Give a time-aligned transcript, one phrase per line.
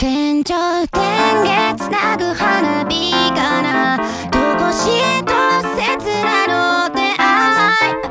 [0.00, 0.55] 天頂
[0.91, 3.97] 天月つなぐ花火かな
[4.31, 5.31] どこしえと
[5.77, 7.19] 切なの出会い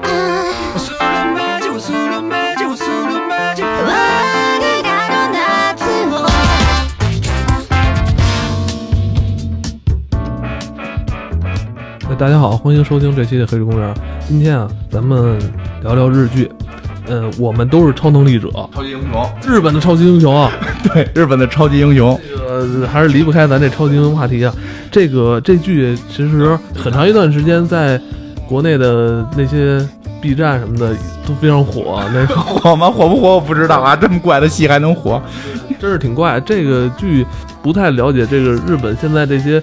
[0.04, 0.96] あする
[1.32, 2.92] マジをするマジをする
[3.26, 3.90] マジあ我
[4.84, 5.82] がの夏
[6.14, 6.16] を
[12.08, 13.92] 呃大家好，欢迎收听这期的《黑水公园》。
[14.28, 15.38] 今天啊，咱们
[15.82, 16.48] 聊聊日剧。
[17.10, 20.50] 呃，我们都是超能力者，超级英雄，日本的超级英雄啊，
[20.94, 24.54] 对，日本的超级英雄，这个还是离不开咱这超级英雄话题啊。
[24.92, 28.00] 这个这剧其实很长一段时间在
[28.48, 29.84] 国内的那些
[30.22, 30.94] B 站什么的
[31.26, 32.88] 都非常火，那个 火吗？
[32.88, 35.20] 火不火我不知道啊， 这么怪的戏还能火？
[35.80, 36.38] 真是挺怪。
[36.40, 37.26] 这个剧
[37.60, 39.60] 不太了解这个日本现在这些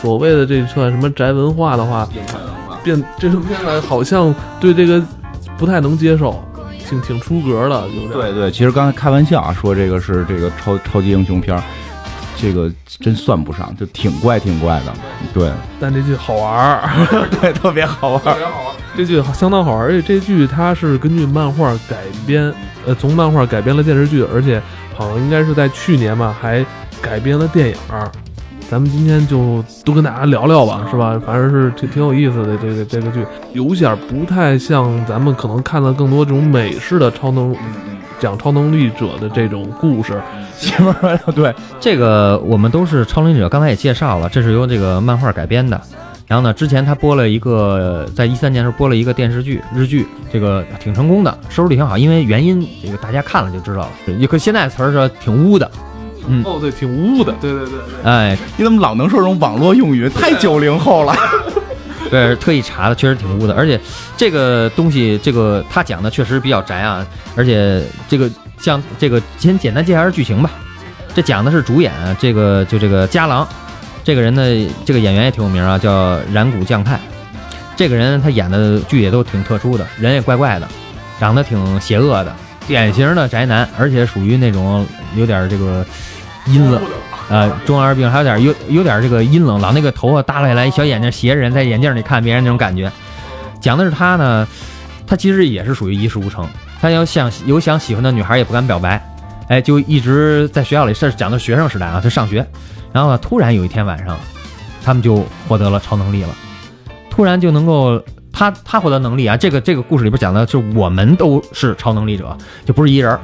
[0.00, 2.08] 所谓的这算什么宅文化的话，
[2.82, 5.02] 变这种片子好像对这个
[5.58, 6.42] 不太能接受，
[6.90, 8.12] 挺挺出格的，有点。
[8.12, 11.62] 对对，其实刚才开玩笑啊，说这个是这个超超级英雄片儿，
[12.36, 12.68] 这个
[12.98, 14.92] 真算不上，就挺怪挺怪的。
[15.32, 16.90] 对但这剧好玩儿，
[17.40, 18.36] 对，特别好玩儿。
[18.96, 22.52] 这剧相当好玩儿，而且这剧它是根据漫画改编，
[22.84, 24.60] 呃，从漫画改编了电视剧，而且
[24.96, 26.66] 好像应该是在去年吧，还
[27.00, 28.10] 改编了电影儿。
[28.70, 31.20] 咱们今天就都跟大家聊聊吧，是吧？
[31.26, 37.52] 反正是挺挺有意思的这个这个剧，有一点儿不太像咱们可能看的更多这种美式的超能
[38.20, 40.22] 讲超能力者的这种故事。
[40.56, 45.80] 媳妇儿对，这个我们都是超能力者，刚才也介绍了，这是由这个漫画改编的。
[46.28, 51.98] 然后呢，之前他播了一个，在一三年时候播了一个电视剧日剧，这个挺成功的，收视率挺好。
[51.98, 53.90] 因为原因，这个大家看了就知道了。
[54.16, 55.68] 也可现在词儿是挺污的，
[56.26, 58.10] 嗯，哦，对，挺污的，对对对对。
[58.10, 60.08] 哎，你怎么老能说这种网络用语？
[60.08, 61.14] 太九零后了。
[62.10, 63.54] 对，特意查的，确实挺污的。
[63.54, 63.80] 而且
[64.16, 67.06] 这个东西，这个他讲的确实比较宅啊。
[67.36, 70.50] 而且这个像这个，先简单介绍一下剧情吧。
[71.14, 73.46] 这讲的是主演啊这个就这个家郎，
[74.02, 74.42] 这个人呢，
[74.84, 77.00] 这个演员也挺有名啊，叫染谷将太。
[77.76, 80.68] 这个人他演的剧也都挺特殊的，人也怪怪的，
[81.18, 82.34] 长得挺邪恶的，
[82.70, 84.86] 典型的宅男，而且属于那种
[85.16, 85.84] 有点这个
[86.46, 86.80] 阴冷。
[87.28, 92.88] 呃，中二病还有点有有点这个阴冷，老那个头发耷拉下来，小眼睛斜着人在眼镜里看别人那种感觉。
[93.60, 94.46] 讲的是他呢，
[95.04, 96.48] 他其实也是属于一事无成，
[96.80, 99.04] 他要想有想喜欢的女孩也不敢表白，
[99.48, 102.46] 哎，就一直在学校里，这是讲的学生时代啊，他上学，
[102.92, 104.16] 然后呢，突然有一天晚上，
[104.84, 106.28] 他们就获得了超能力了，
[107.10, 108.00] 突然就能够。
[108.32, 113.20] 他他获得能力啊，这个这个故事里边讲的是我们都是超能力者，就不是一人儿，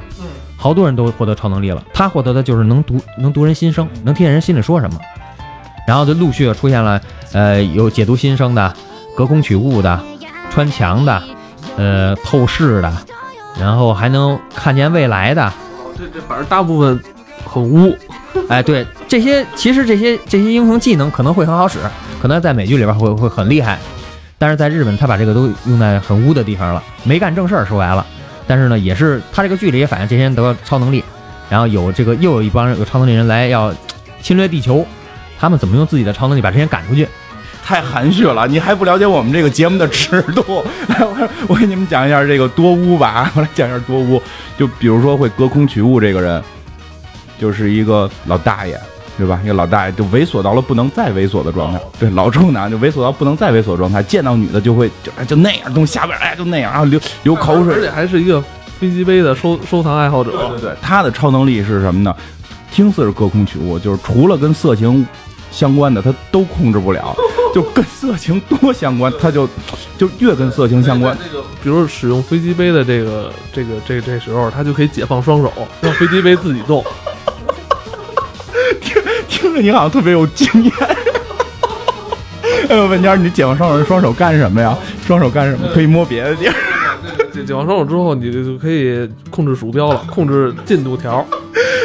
[0.57, 1.83] 好多人都获得超能力了。
[1.93, 4.99] 他获得的就是能读能读人心声，能听见人心里说什么。
[5.87, 7.01] 然后就陆续出现了，
[7.31, 8.73] 呃，有解读心声的，
[9.15, 9.97] 隔空取物的，
[10.51, 11.23] 穿墙的，
[11.77, 12.91] 呃，透视的，
[13.57, 15.49] 然后还能看见未来的。
[15.97, 17.01] 这这反正大部分
[17.45, 17.95] 很污，
[18.49, 21.79] 哎，对，这些其实这些这些英雄技能可能会很好使，
[22.21, 23.79] 可能在美剧里边会会很厉害，
[24.37, 28.05] 但是在日本他把这个都用在很污的地方了，没干正事儿，说白了。
[28.45, 31.03] 但是呢，也是他这个剧里也反映这些人得到超能力，
[31.49, 33.73] 然后有这个又有一帮人有超能力人来要
[34.21, 34.85] 侵略地球，
[35.39, 37.07] 他们怎么用自己的超能力把这些人赶出去？
[37.65, 40.41] 太含蓄了，你还不了解我们这个节目的尺度。
[40.87, 44.21] 我我给你们讲一下这个多污吧，我来讲一下多污。
[44.57, 46.41] 就比如说会隔空取物这个人，
[47.37, 48.79] 就是一个老大爷，
[49.17, 49.39] 对吧？
[49.43, 58.41] 一个老大爷就猥琐到了不能再猥琐的状态，对，老处男就猥琐到不能再猥琐的状态，见到女的就会就哎就那样，从下边哎就那样，然后流流口水，而且还是一个
[58.79, 60.31] 飞机杯的收收藏爱好者。
[60.31, 62.15] 对对对，他的超能力是什么呢？
[62.71, 65.05] 听似是隔空取物，就是除了跟色情
[65.51, 67.15] 相关的，他都控制不了。
[67.55, 69.49] 就跟色情多相关，他就
[69.97, 71.17] 就越跟色情相关。
[71.17, 75.51] 这个，比如使用飞机杯的这个这个这这时候，他就可以解放双手，
[75.81, 76.85] 让飞机杯自己动。
[79.61, 80.73] 你好像特别有经验。
[82.69, 84.77] 哎，呦问天，你解放双手，双手干什么呀？
[85.05, 85.67] 双手干什么？
[85.73, 86.53] 可以摸别的地儿。
[87.31, 91.25] 解解放双手之后，你就可以控制鼠标了，控制进度条。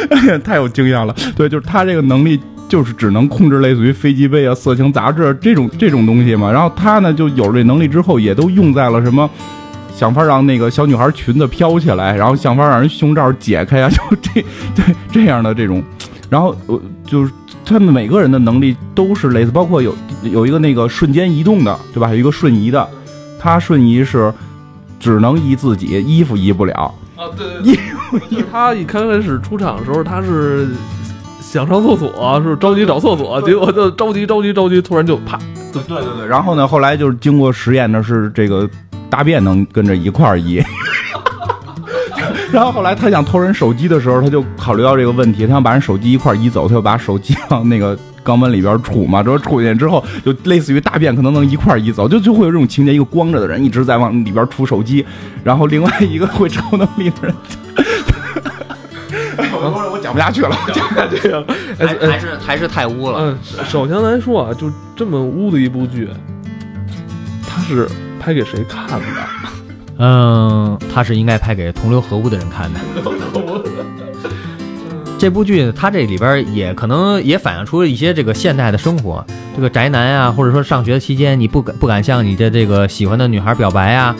[0.09, 1.15] 哎呀，太有经验了。
[1.35, 6.51] 对，就是他这个能力，就是只能控制类似于飞机杯啊、色情杂志这种这种东西嘛。
[6.51, 9.29] 然后他呢，就有这能力之后，也都用在了什么，
[9.95, 14.41] 想法让那个小女孩裙子飘起来，然后想法让人胸罩解开啊，就这
[14.75, 15.81] 对这样的这种。
[16.29, 17.31] 然后我就是
[17.65, 22.09] 他们每个人的能力都是类似，包括有有一个那个瞬间移动的，对吧？
[22.09, 22.87] 有一个瞬移的，
[23.39, 24.33] 他瞬移是
[24.99, 26.93] 只能移自己，衣服移不了。
[27.15, 27.75] 啊，对对
[28.11, 30.69] 对，就是他一开始出场的时候，他是
[31.41, 35.39] 想上厕所，是着急找厕所，结果就着急着急着急，突然就啪，
[35.71, 36.27] 对对对。
[36.27, 38.69] 然后呢，后来就是经过实验呢是这个
[39.09, 40.61] 大便能跟着一块儿移。
[42.53, 55.03] 然后后来他想偷人手机的时候，他就考虑到这个问题，他想把人手机一块移走，他就把手机往那个肛门里边杵嘛，之后杵进去之后，就类似于大便可能能一块移走，就 就会有这种情节，一个光着的人一直在往里边杵手机，
[55.43, 57.35] 然后另外一个会超能力的人。
[59.35, 61.43] 哎我我我讲不下去了，讲不下去了。
[61.79, 63.17] 还还是还是太污了。
[63.19, 66.07] 嗯，首先来说啊，就这么污的一部剧，
[67.47, 67.89] 它是
[68.19, 69.05] 拍给谁看的？
[69.97, 72.79] 嗯，他是应该拍给同流合污的人看的。
[75.19, 79.25] 这部剧它这里边也可能也反映出了一些这个现代的生活，
[79.55, 84.13] 这个宅男啊，或者说上学期间你不敢不敢向你的这个喜欢的女孩表白啊，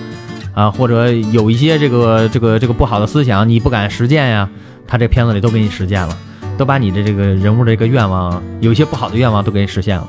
[0.53, 4.47] 啊，或者有一些这个这个这个不好的思想你不敢实践呀，
[4.87, 6.17] 他这片子里都给你实践了，
[6.57, 10.07] 都把你的这个人物的这个愿望，有一些不好的愿望都给你实现了。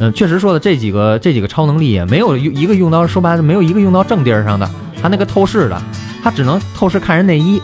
[0.00, 4.68] 嗯，确实说的这几个这几个超能力也，没有用一个用到说白了没有一个用到正地儿上的，
[5.00, 5.80] 他那个透视的，
[6.22, 7.62] 他只能透视看人内衣。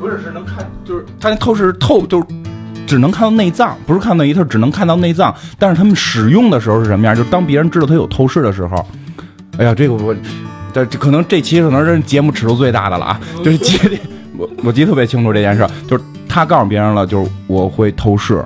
[0.00, 2.26] 不是，是能看，就是他那透视透，就是
[2.86, 5.34] 只能看到内脏，不是看到内，他只能看到内脏。
[5.58, 7.14] 但是他们使用的时候是什么样？
[7.14, 8.86] 就是当别人知道他有透视的时候，
[9.58, 10.14] 哎呀，这个我，
[10.72, 13.20] 这这可能这期可能是节目尺度最大的了啊！
[13.44, 13.78] 就是记
[14.38, 18.42] 我我记得特别清楚这件事，就是他告诉别人了，就是我会透视。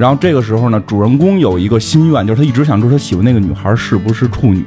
[0.00, 4.64] 然后这个时候呢，主人公有一个心愿，就是他一直想知道他喜欢那个女孩是不是处女。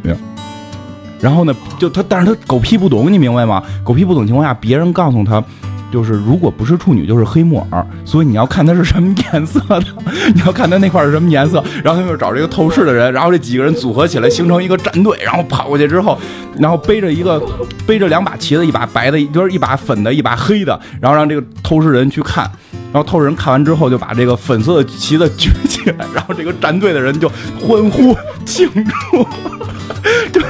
[1.20, 3.64] 然后呢，就他，但是他狗屁不懂，你明白吗？
[3.84, 5.44] 狗屁不懂情况下，别人告诉他，
[5.94, 9.86] 就是如果不是处女，就是黑木耳，所以你要看它是什么颜色的，
[10.34, 16.18] 你要看它那块是什么颜色，然后他们就找这个透视的人，然后这几个人组合起来形成一个战队，然后跑过去之后，
[16.57, 17.40] 然后背着一个
[17.86, 22.50] 背着两把旗子，一把白的，就是一把粉的，一把黑的，然后让这个透视人去看。
[22.92, 27.30] 然后透视人看完之后，就把这个粉色的旗子举起来，然后这个战队的人就
[27.60, 28.16] 欢呼
[28.46, 29.25] 庆祝。
[30.34, 30.42] 就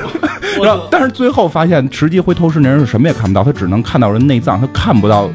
[0.61, 5.29] 然后，但是最后发现，实际会透视那人是什么也看不到，他只能看到人内脏，他看不到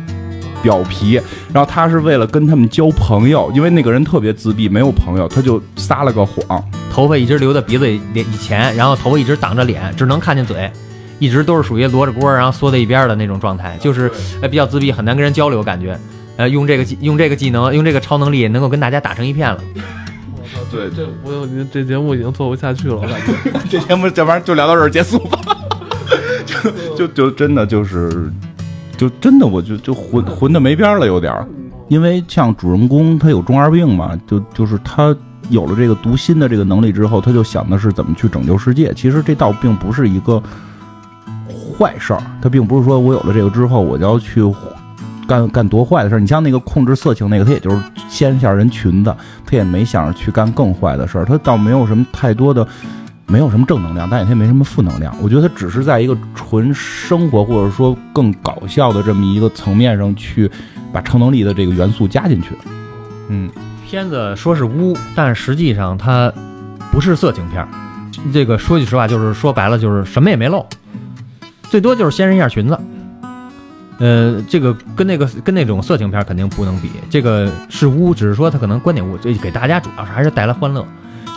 [0.62, 1.20] 表皮。
[1.52, 6.62] 然后他是为了跟他们交朋友，因为那个人特别自闭，没有朋友，他就撒了个谎。
[6.90, 10.70] 头发一直留在鼻子里以前，然后头发一直挡着脸，只能看见嘴，
[11.18, 14.10] 一直都是属于罗着锅，然后缩在一边的那种状态，就是
[14.40, 15.98] 呃比较自闭，很难跟人交流，感觉。
[16.36, 19.60] 呃，用这个技用这个技能，用这个超能力，能够跟大家打成一片了。
[20.70, 23.32] 对，这我有这节目已经做不下去了，我感觉。
[23.68, 25.38] 这节目这玩意儿就聊到这儿结束吧。
[26.46, 28.30] 就就就真的就是，
[28.98, 31.46] 就真的我就就混混的没边儿了，有点儿。
[31.88, 35.16] 因为像主人公他有中二病嘛，就就是他
[35.48, 38.92] 有了这个读心的这个能力之后，他就想的是怎么去拯救世界。
[38.92, 40.42] 其实这倒并不是一个
[41.48, 44.42] 坏事儿，他并不是说我有了这个之后我就要去
[45.26, 46.20] 干干多坏的事儿。
[46.20, 49.14] 你像那个控制色情那个，他也就是掀一下人裙子，
[49.46, 52.66] 他也没想着去干更坏的事儿，他倒没有什么太多的。
[53.28, 55.14] 没有什么正能量，但也也没什么负能量。
[55.22, 60.50] 我觉得他只是在一个纯生活或者说更搞笑的这么一个层面上去
[60.92, 62.48] 把超能力的这个元素加进去。
[63.28, 63.50] 嗯，
[63.86, 66.32] 片子说是污，但实际上它
[66.90, 67.68] 不是色情片儿。
[68.32, 70.66] 这个说句实话，就是说白了就是什么也没露，
[71.64, 72.78] 最多就是掀人一下裙子。
[73.98, 76.88] 呃，这个跟那个跟那种色情片肯定不能比。
[77.10, 80.86] 这个是污，只是说它可能观点污，这给大家主要是还是带来欢乐，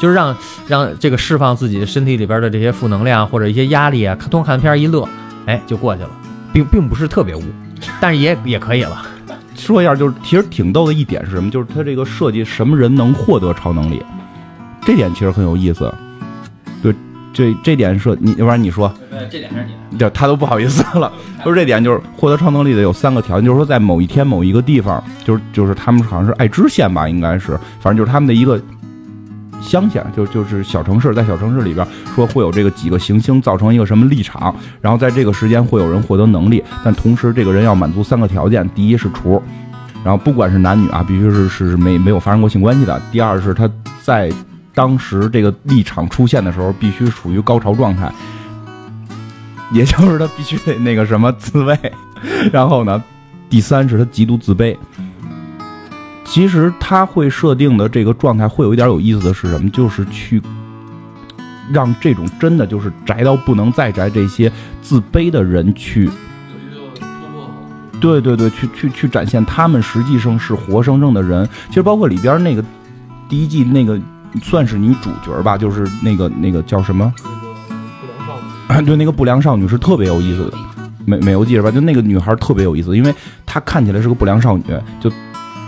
[0.02, 0.36] 就是让
[0.68, 5.08] 让这个释放自己身体里边的这些负能量或者一些压力啊，看通看片儿一乐，
[5.46, 6.10] 哎就过去了，
[6.52, 7.44] 并并不是特别污，
[8.00, 9.06] 但是也也可以了。
[9.56, 11.52] 说一下，就是其实挺逗的一点是什么？
[11.52, 14.04] 就是他这个设计什么人能获得超能力，
[14.82, 15.94] 这点其实很有意思。
[16.82, 16.96] 对，
[17.32, 18.92] 这这点设你要不然你说，
[19.30, 21.14] 这点是你就他都不好意思了。
[21.46, 28.60] 就是这点，就是获得超能力的有三个条件，就是说在某一天某一个地方，就是就是他们好像是爱知县吧，应该是，反正就是他们的一个
[29.62, 39.42] 乡下，就就是小城市，在小城市里边说会有这个几个行星造成一个什么立场，然后在这个时间会有人获得能力，但同时这个人要满足三个条件：第一是厨，
[40.04, 43.70] 然后不管是男女啊，必须是是没没有发生过性关系的；第二是他
[44.02, 44.32] 在
[44.74, 48.12] 当时这个立场出现的时候必须处于高潮状态，
[49.72, 51.78] 也就是他必须得那个什么自慰，
[52.52, 53.02] 然后呢，
[53.50, 54.76] 第三是他极度自卑。
[56.32, 59.70] 其实他会设定的这个状态会有一点有意思的是什么？
[59.72, 60.42] 就是去
[61.70, 64.50] 让这种真的就是宅到不能再宅这些
[64.82, 66.10] 自卑的人去，
[68.00, 71.46] 对对对，去去去展现他们实际上是活生生的人。
[71.68, 72.64] 其实包括里边那个
[73.28, 74.00] 第一季那个
[74.42, 77.14] 算是女主角吧，就是那个那个叫什么？
[77.18, 80.58] 不良少女，对，那个不良少女是特别有意思的，
[81.06, 81.70] 美美游记是吧？
[81.70, 83.14] 就那个女孩特别有意思，因为
[83.46, 84.64] 她看起来是个不良少女，
[85.02, 85.12] 就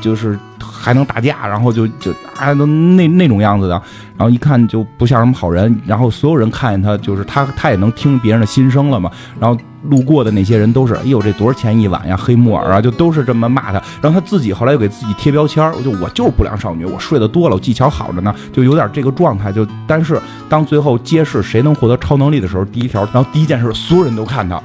[0.01, 0.39] 就是
[0.83, 3.81] 还能打架，然后就就啊都那那种样子的，
[4.17, 9.09] 然后一看就不像什么好人，然后所有人看见他就是他他也能听别人的心声了嘛，
[9.39, 24.61] 然后路过的那些人都是，哎呦这多少钱一晚呀，黑木耳啊，就都是这么骂他，然后他自己后来又给自己贴标签，我就我就是不良少女，我睡得多了，我技巧好着呢，就有点这个状态，就但是当最后揭示谁能获得超能力的时候，第一条，然后第一件事所有人都看他。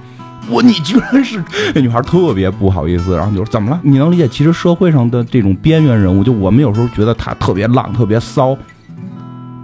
[0.50, 1.42] 我你居然是
[1.74, 3.80] 那女孩特别不好意思，然后就说怎么了？
[3.82, 4.26] 你能理解？
[4.28, 8.56] 其实社会上的这种边缘人物，就我们有时候觉得他特别浪、特别骚，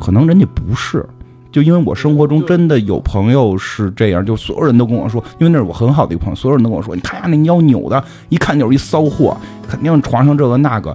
[0.01, 1.05] 可能人家不是。
[1.51, 9.37] 就因为我生活中真的有朋友是这样，就所有人都跟我说，因为那是我很好的一个朋友，所有人都跟我说，你看呀那腰扭的，一看就是一骚货，
[9.69, 10.95] 肯定床上这个那个。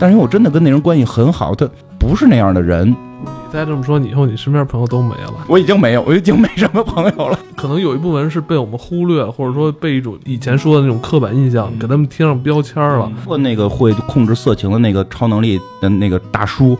[0.00, 5.34] 但是因为我真的跟那人关系很好，他不是那样的人，你再这么说，你以后你身边朋友都没了。
[5.48, 7.38] 我已经没有，我已经没什么朋友了。
[7.56, 13.10] 可能有一部分人是被我们忽略，或者说被一种以前说的那种刻板印象给他们贴上标签了。
[13.26, 16.78] 或那个会控制色情的那个超能力的那个大叔，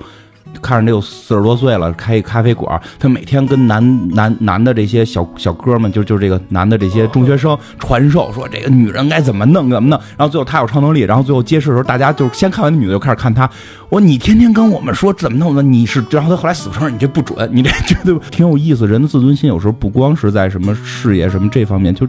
[0.63, 13.49] 看着得有四十多岁了，开一咖啡馆，他每天跟男男男的这些小小哥们，就就这个男的这些中学生传授说这个女人该怎么弄怎么弄，然后最后他有超能力，然后最后揭示的时候，大家就先看完女的就开始看他，
[13.89, 18.87] 我说你天天跟我们说怎么弄的，你是，然后他后来死不承认，你这不准，你这 绝对挺有意思。
[18.87, 22.07] 人的自尊心有时候不光是在什么事业什么这方面，就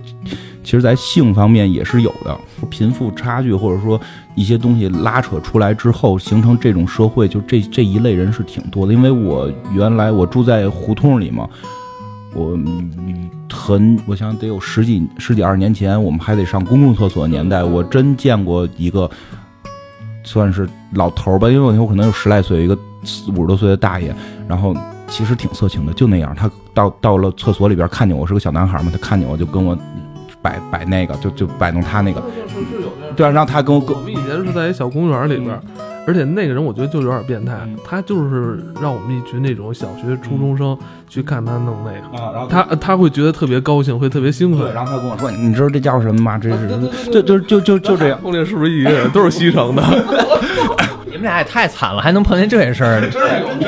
[0.64, 2.38] 其实在性方面也是有的，
[2.70, 4.00] 贫富差距或者说
[4.36, 8.94] 一些东西拉扯出来之后，形成这种社会，就这这一类人是挺多的。
[8.94, 11.48] 因为我原来我住在胡同里嘛，
[12.36, 12.58] 我
[13.52, 19.10] 很我想得有十几十几二十年前，我们还得上公共厕所的年代，我真见过一个
[20.24, 24.16] 算是老头儿吧，因为我可能有十来岁，一个四五十多岁的大爷，
[24.48, 24.76] 然后
[25.08, 26.34] 其实挺色情的，就那样。
[26.36, 29.78] 他到到了厕所里边，看见我是个小男孩嘛，他看见我就跟我
[30.42, 32.22] 摆摆那个，就就摆弄他那个，
[33.16, 35.60] 对啊，然后他跟我跟我们以前是在一小公园里边，
[36.08, 37.56] 而且那个人我觉得就有点变态，
[37.86, 44.74] 他就是让我们一群那种小学初中生去看他弄那个，啊，然后他他会觉得特别高兴，会特别兴对，奋。
[44.74, 46.38] 然后他跟我说，你知道这叫什么吗？
[46.38, 46.68] 这是
[47.12, 48.20] 就就就就就这样。
[48.24, 49.84] 后面是不是一个人都是西城的？
[51.12, 53.02] 你们俩也太惨了，还能碰见这些事儿，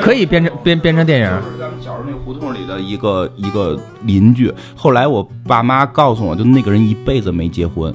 [0.00, 1.26] 可以编成编编成电影。
[1.42, 4.50] 就是咱们小时候那胡同里的一个一个邻居。
[4.74, 7.94] 后来我爸妈告诉我，就那个人一辈子没结婚，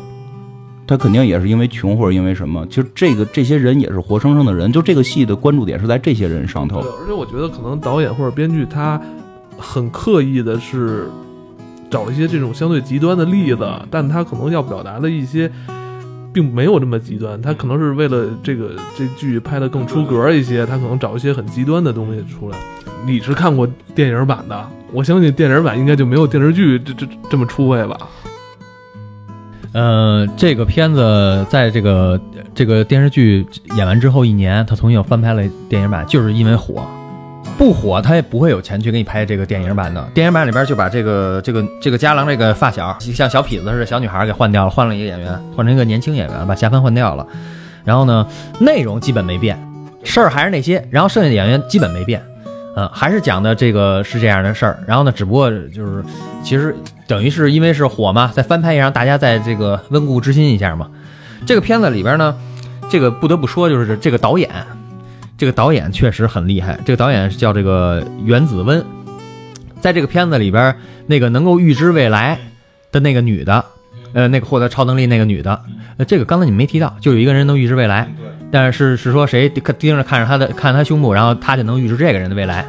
[0.85, 2.63] 他肯定也是因为穷或者因为什么。
[2.67, 6.81] 其实这个这些人也是活生生的人，就这个戏的关注点是在这些人上头。
[6.81, 9.01] 而且我觉得可能导演或者编剧他
[9.57, 11.09] 很刻意的是
[11.89, 15.51] 找了一些这种相对极端的例子，但他可能要表达的一些
[16.33, 22.57] 并没有这么极端，他可能是为了这个这剧拍的更出格一些，他可能找一些很极端的东西出来。
[23.05, 27.97] 你是看过电影版的，我相信电影版应该就没有电视剧这这这么出位吧？
[29.71, 32.19] 呃，这个片子在这个
[32.53, 33.45] 这个电视剧
[33.75, 36.85] 演完之后一年，他重新又翻拍了电影版，就是因为火。
[37.59, 40.01] 不火，他也不会有钱去给你拍这个电影版的。
[40.13, 47.27] 电影版里边就把这个这个这个家郎这个发小，像小痞子似的小女孩给换掉了，换了一个演员，换成一个年轻演员，把夏帆换掉了。
[47.83, 48.25] 然后呢，
[48.61, 49.59] 内容基本没变，
[50.05, 52.23] 事儿还是那些，然后剩下的演员基本没变，
[52.77, 54.79] 嗯、还是讲的这个是这样的事儿。
[54.87, 56.01] 然后呢，只不过就是
[56.41, 56.73] 其实
[57.07, 60.87] 等于是因为是火嘛，再翻拍一，让大家在这个温故知新一下嘛。
[61.45, 62.33] 这个片子里边呢，
[62.89, 64.49] 这个不得不说就是这个导演，
[65.39, 66.77] 这个导演确实很厉害。
[66.85, 68.83] 这个导演是叫这个袁子温，
[69.79, 70.75] 在这个片子里边，
[71.07, 72.37] 那个能够预知未来
[72.91, 73.63] 的那个女的，
[74.11, 75.61] 呃，那个获得超能力那个女的，
[75.95, 78.11] 呃，这个刚才你们没提到，就有一个人能预知未来，
[78.51, 82.65] 但是是说谁盯盯着看着他的看他胸部，然后他就能预知这个人的未来，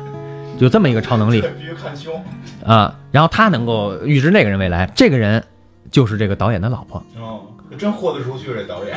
[0.60, 1.40] 有这么一个超能力。
[1.40, 2.22] 必须看胸。
[2.64, 5.42] 啊，然后他能够预知那个人未来，这个人
[5.90, 7.02] 就是这个导演的老婆。
[7.18, 7.42] 哦，
[7.76, 8.96] 真豁得出去这导演。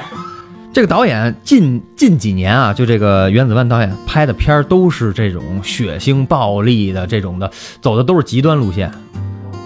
[0.73, 8.91] 这个导演近近几年啊，就这个原子万导演拍的片儿都是这种血腥暴力的这种的，走的都是极端路线。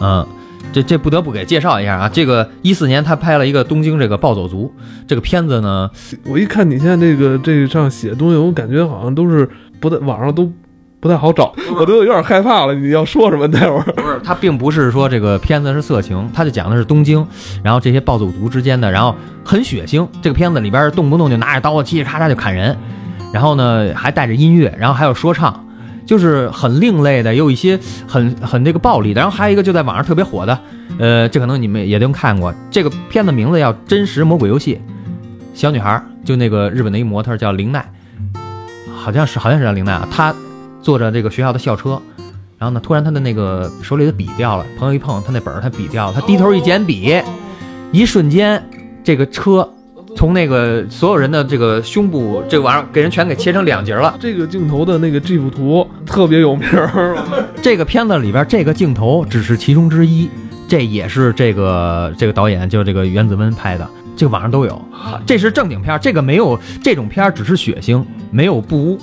[0.02, 0.28] 嗯，
[0.74, 4.70] 这这不得不给介绍一下啊，这个一四年他拍了一个东京这个暴走族
[5.08, 5.90] 这个片子呢，
[6.26, 9.50] 我一看你现在这个这上写的东西，我感觉好像都是
[9.80, 10.52] 不在网上都
[11.00, 12.74] 不太好找，我都有点害怕了。
[12.74, 13.48] 你要说什么？
[13.48, 17.26] 待会儿不是，他并不是说这个片子是色情，他就讲的是东京，
[17.64, 20.08] 然后这些暴走族之间的，然后很血腥。
[20.22, 22.76] 这个片子里边动不动就拿着刀啊，嘁哧咔嚓就砍人，
[23.32, 25.68] 然后呢还带着音乐，然后还有说唱，
[26.04, 29.22] 就是很另类的，也有一些很很这个暴力的。
[29.22, 30.60] 然后还有一个就在网上特别火的，
[30.98, 34.76] 呃，这可能你们也都看过，这个片子名字叫《真实魔鬼游戏》，
[35.54, 37.88] 小女孩儿就那个日本的一模特叫林奈，
[38.96, 40.34] 好像是好像是叫林奈啊，她
[40.88, 42.02] 坐着这个学校的校车。
[42.58, 47.22] 然后呢，突然他的那个手里的笔掉了，朋友一碰，他那本儿他笔掉了，他低头一捡笔，
[47.92, 48.64] 一瞬间，
[49.04, 49.70] 这个车
[50.16, 54.16] 从那个所有人的这个胸部这个玩意儿给人全给切成两截了。
[54.18, 57.18] 这个镜头的那个 GIF 图特别有名儿，
[57.62, 60.30] 这个片子里边这个镜头只是其中之一，
[60.70, 64.82] 这也是这个这个导演就这个袁子温拍的，这个网上都有。
[65.26, 68.02] 这是正经片，这个没有这种片儿只是血腥，
[68.32, 69.00] 没有不污，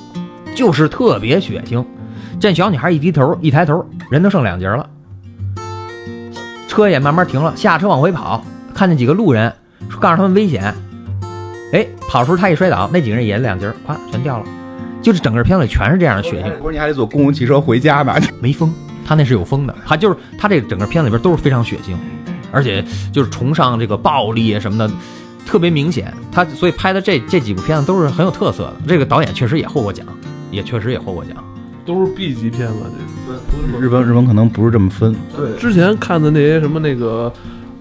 [0.54, 1.84] 就是特别血腥。
[2.40, 4.88] 这小女孩一低头一抬头，人都剩两截了，
[6.68, 8.44] 车也慢慢停了，下车往回跑，
[8.74, 9.52] 看见几个路人，
[9.88, 10.74] 说告诉他们危险。
[11.72, 14.44] 哎，跑的时候他一摔倒，那几个人也两截儿，咵全掉了。
[15.02, 16.58] 就是整个片子里全是这样的血腥。
[16.58, 18.18] 不是你还得坐公共汽车回家吧？
[18.40, 18.72] 没风，
[19.06, 21.94] 他那是有风的，他就是他这整个片子里边都是非常血腥，
[22.50, 24.90] 而且就是崇尚这个暴力啊什么的，
[25.46, 26.12] 特别明显。
[26.32, 28.76] 他所以拍的这这几部片子都是很有特色的。
[28.88, 30.06] 这个导演确实也获过奖，
[30.54, 31.34] 也确实也获过奖。
[31.84, 32.86] 都是 B 级片吧？
[33.28, 37.30] 这日本日本可能不是这么分，对之前看的那些什么那个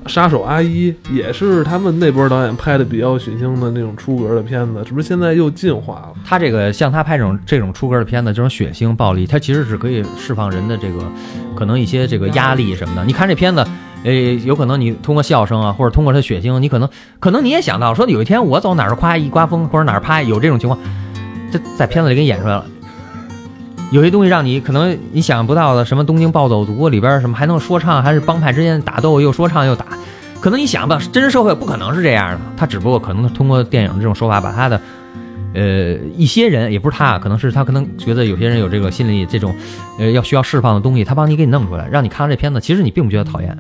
[0.08, 6.14] 杀手阿一，也是他们那波导演拍的比较血腥的那种出格的片子，是不是现在又进化了？
[6.26, 11.10] 他这个像他拍这种这种出格的片子，这种血腥暴力，他其实是可以释放人的这个
[11.56, 13.06] 可能一些这个压力什么的。
[13.06, 13.66] 你看这片子，
[14.04, 16.90] 诶，有可能你通过笑声啊，或者通过他血腥，你可能
[17.22, 20.78] 可能你也想到说有一天我走哪儿夸一刮风，或者哪儿啪有这种情况，
[21.54, 22.66] 这在片子里给你演出来了。
[23.92, 29.86] 有些东西让你可能你想象不到的，什么东京暴走族里边什么还能说唱，还是帮派之间打斗又说唱又打，
[30.42, 32.40] 可能你想不到，真实社会不可能是这样的。
[32.58, 34.82] 他只不过可能通过电影这种手法，把他的
[35.54, 39.54] 呃一些人，也不是他，可能是他可能觉得有些人有这个心理这种
[40.00, 43.56] 呃要需要释放的东西，他帮你给你弄出来，让你看完这片子，其实你并不觉得讨厌，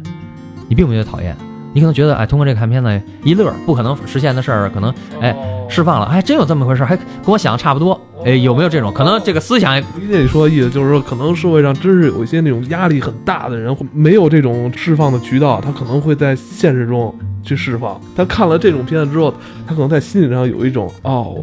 [0.67, 1.37] 你并不觉得讨厌，
[1.73, 5.35] 你可能觉得哎，通过这个看片子一乐，不可能实现的事儿，可能哎
[5.67, 7.99] 释放了，还真有这么回事，还跟我想的差不多。
[8.23, 9.21] 哎，有没有这种可能？
[9.23, 17.13] 这个思想理解你说的意思，就是说，可能社会上真是有一些那种压力很大的人，没有这种释放的渠道，他可能会在现实中
[17.43, 17.99] 去释放。
[18.15, 19.33] 他看了这种片子之后，
[19.67, 21.35] 他可能在心理上有一种哦，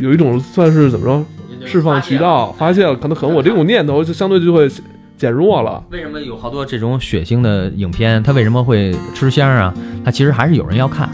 [0.00, 4.68] 有一种算是怎么着释放渠道，发现了，可能可能我这种念头就相对就会
[5.16, 5.82] 减弱了。
[5.90, 9.72] 为什么有好多这种血腥的影片，它为什么会吃香啊？
[10.04, 11.08] 它其实还是有人要看。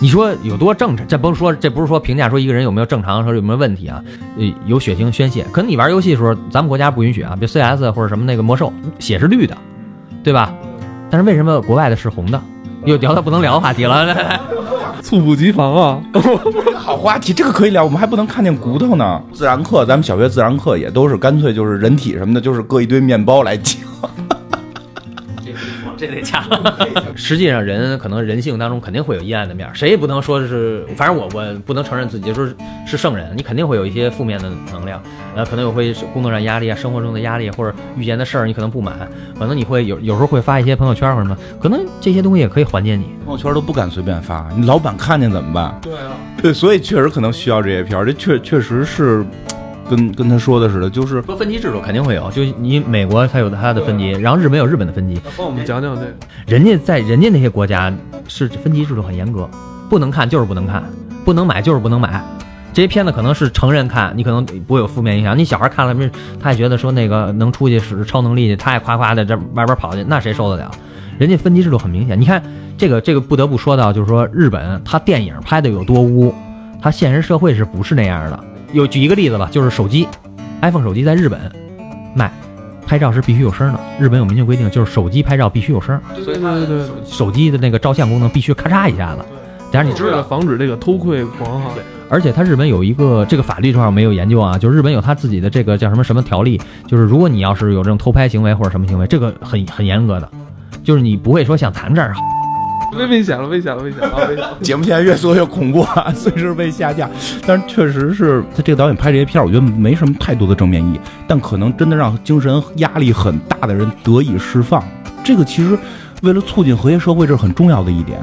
[0.00, 1.06] 你说有多正常？
[1.08, 4.02] 这甭说，这不是说评价说一个人有没有正常，说有没有问题啊？
[4.36, 9.56] 呃，有血腥宣泄，可能你玩游戏的时候，咱们国家不允许啊，比如 CS 或者什么那个魔兽，血是绿的，
[10.22, 10.54] 对吧？
[11.10, 12.40] 但是为什么国外的是红的？
[12.84, 14.06] 又聊到不能聊的话题了，
[15.02, 16.00] 猝不及防啊！
[16.76, 17.84] 好话题，这个可以聊。
[17.84, 19.20] 我们还不能看见骨头呢。
[19.32, 23.76] 自然课，咱们小学自然课也都是干脆就是人体什么的，就是搁一堆面包来讲。
[25.98, 26.44] 这得掐。
[27.16, 32.54] 实际上，人可能人性当中肯定会有阴暗的面儿，谁也不能说是，反正我我不能承认自己就是
[32.86, 35.02] 是圣人，你肯定会有一些负面的能量，
[35.34, 39.08] 呃，可能有会工作上压力啊，生活中的压力，或者遇见的事儿你可能不满，
[39.38, 43.06] 可能你会有有时候会发一些朋友圈或者什么，可能这些东西也可以缓解你。
[43.24, 45.78] 朋友圈都不敢随便发，你老板看见怎么办？
[45.82, 49.24] 对啊，对，所以确实可能需要这些片儿，这确确实是
[49.88, 56.12] 跟跟他说的似的，就是说分级制度肯定会有，就你美国它有它的分级，然后日本有日本的分级，帮我们讲讲这个。
[56.46, 57.92] 人家在人家那些国家
[58.26, 59.48] 是分级制度很严格，
[59.88, 60.82] 不能看就是不能看，
[61.24, 62.22] 不能买就是不能买。
[62.72, 65.36] 这些片子可能是成人看，你可能不会有负面影响。
[65.36, 70.70] 你小孩看了，没他也觉得说那个能出去使超能力去，他也夸夸的这外边跑去，那谁受得了？
[71.18, 72.20] 人家分级制度很明显。
[72.20, 72.40] 你看
[72.76, 76.32] 这个这个不得不说到，就是说日本他电影拍的有多污，
[76.80, 78.44] 他现实社会是不是那样的？
[78.72, 80.06] 有举一个例子吧，就是手机
[80.62, 81.40] ，iPhone 手机在日本
[82.14, 82.32] 卖。
[82.86, 89.22] 拍照是必须有声的，日本有明确规定，就是手机拍照必须有声，对对对对，手机的那个照相功能必须咔嚓一下子。
[89.70, 91.70] 但是你知道，防止这个偷窥狂哈，
[92.08, 100.26] 而且它日本有一个这个法律这块没有研究啊，就是日本有他自己的这个叫什么什么条例，就是如果你要是有这种偷拍行为或者什么行为，这个很很严格的，
[100.82, 102.14] 就是你不会说像咱们这儿
[102.96, 104.58] 危危险了，危险了，危险了，危险了。
[104.62, 107.08] 节目现在越做越恐怖啊， 随时被下架。
[107.46, 114.82] 但是确实是他这个导演拍这些片儿，我觉得没什么太多的正面意义，但可能真的让精神压力很大的人得以释放。
[115.22, 115.78] 这个其实
[116.22, 118.18] 为了促进和谐社会，这是很重要的一点。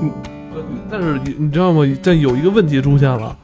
[0.00, 0.10] 嗯
[0.90, 1.82] 但是你你知道吗？
[2.02, 3.36] 这有一个问题出现了，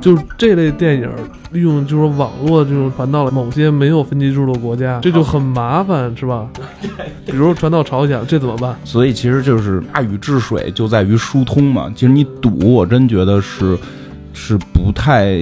[0.00, 1.08] 就是这类电影
[1.52, 6.48] 利用就是网络这种传到了某些没有分级制度的国家， 这就很麻烦，是吧？
[7.26, 8.74] 比如传到朝鲜，这怎么办？
[8.84, 11.92] 所以其实就是大禹治水就在于疏通嘛。
[11.94, 13.76] 其实你堵，我真觉得是
[14.32, 15.36] 是不太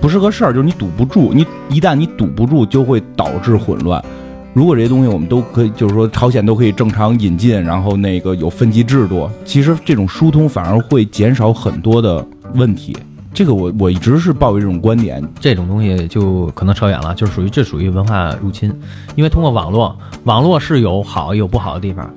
[0.00, 4.04] 不是个事儿，就是你堵不住，你一旦你堵不住，就会导致混乱。
[4.52, 12.96] 如果这些东西我们都可以，就是说朝鲜都可以正常引进，然后那个有分级制度，其实这种疏通反而会减少很多的问题。
[13.34, 18.72] 这个我我一直是抱有这种观点，这种东西就可能扯远了，就是属于这属于文化入侵，
[19.16, 22.08] 因为通过网络，网络是有好也有不好的地方。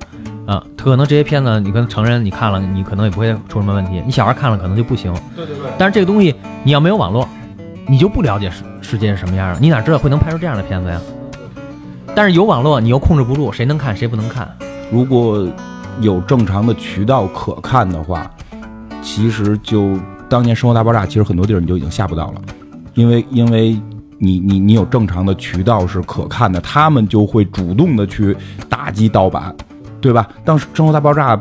[0.46, 5.12] 啊，可能这些片子你跟成人你看了，你可能也不会出什么问题，你小孩看了可能就不行。
[5.36, 7.28] 对对对，但是这个东西你要没有网络，
[7.86, 11.00] 你就不了解世世界是什么样的，你哪知道会能拍出这样的片子呀？
[12.14, 14.48] 但是有网络，你又控制不住谁能看谁不能看。
[14.90, 15.46] 如果
[16.00, 18.30] 有正常的渠道可看的话，
[19.02, 19.98] 其实就
[20.28, 22.42] 当年《生活大爆炸》，其实很多地儿你就已经下不到了，
[22.94, 23.80] 因为因为
[24.18, 28.36] 你你你有正常的渠道是可看的，他们就会主动的去
[28.68, 29.54] 打击盗版，
[30.00, 30.28] 对吧？
[30.44, 31.36] 当《生活大爆炸》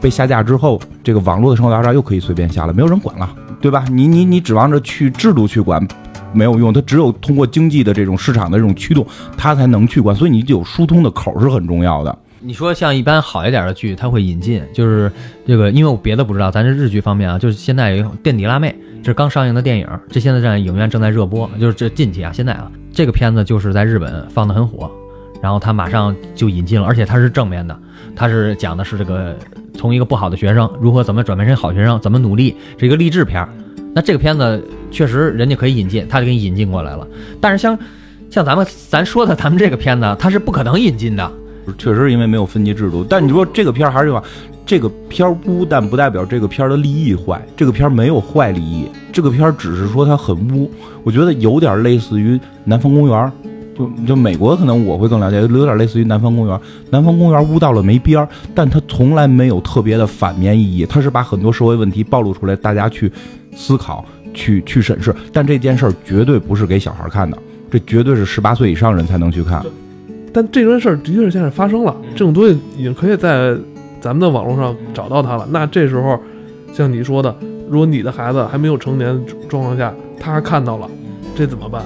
[0.00, 3.28] 被下架之后，这个网络的《生活大爆炸》又可以随便下了，没有人管了，
[3.60, 3.84] 对吧？
[3.90, 5.86] 你你你指望着去制度去管。
[6.32, 9.04] 没有用，它只有通过经济的这种市场的这种驱动，
[9.36, 12.18] 它才能去管，所以你有疏通的口是很重要的。
[12.42, 15.12] 你说像一般好一点的剧，它会引进，就是
[15.46, 18.70] 这个，因为我别的不知道，咱这日剧方面啊，就是现在有《垫底辣妹》，
[19.02, 24.90] 这是刚上映的电影，这现在在影院正在热播，就是这近期啊，现在啊，这个片子就是在日本放的很火，
[25.42, 27.78] 然后它马上就引进了，而且它是正面的，
[28.16, 29.36] 它是讲的是这个
[29.76, 33.50] 从一个不好的学生如何怎么转变成好学生，怎么努力，是一个励志片儿。
[33.94, 37.06] 那这个片子确实人家可以引进，他就给你引进过来了，
[37.38, 37.78] 但是像
[38.30, 41.30] 像咱们咱说的咱们这个片子，它是不可能引进的。
[41.78, 44.22] 确实是因为没有分级制度，但你说这个片儿还是吧，
[44.64, 47.40] 这个片儿污，但不代表这个片儿的立意坏。
[47.56, 50.70] 这个片儿没有坏立意，这个片儿只是说它很污。
[51.02, 53.18] 我觉得有点类似于《南方公园》，
[53.78, 56.56] 就就美国可能我会更了解，有点类似于《南方公园》。
[56.90, 63.10] 《南方公园》污到了没边儿，但它从来没有特别的反面意义，它是把很多社会问题暴露出来，大家去
[63.56, 64.04] 思考、
[64.34, 65.14] 去去审视。
[65.32, 67.38] 但这件事儿绝对不是给小孩看的，
[67.70, 69.64] 这绝对是十八岁以上人才能去看。
[70.32, 73.56] 但这件事儿的确是现在发生了，这种东西已经可以在
[74.00, 75.46] 咱们的网络上找到它了。
[75.50, 76.18] 那这时候，
[76.72, 77.34] 像你说的，
[77.68, 80.88] 如果你的孩子还没有成年状况下，他看到了，
[81.34, 81.82] 这怎么办？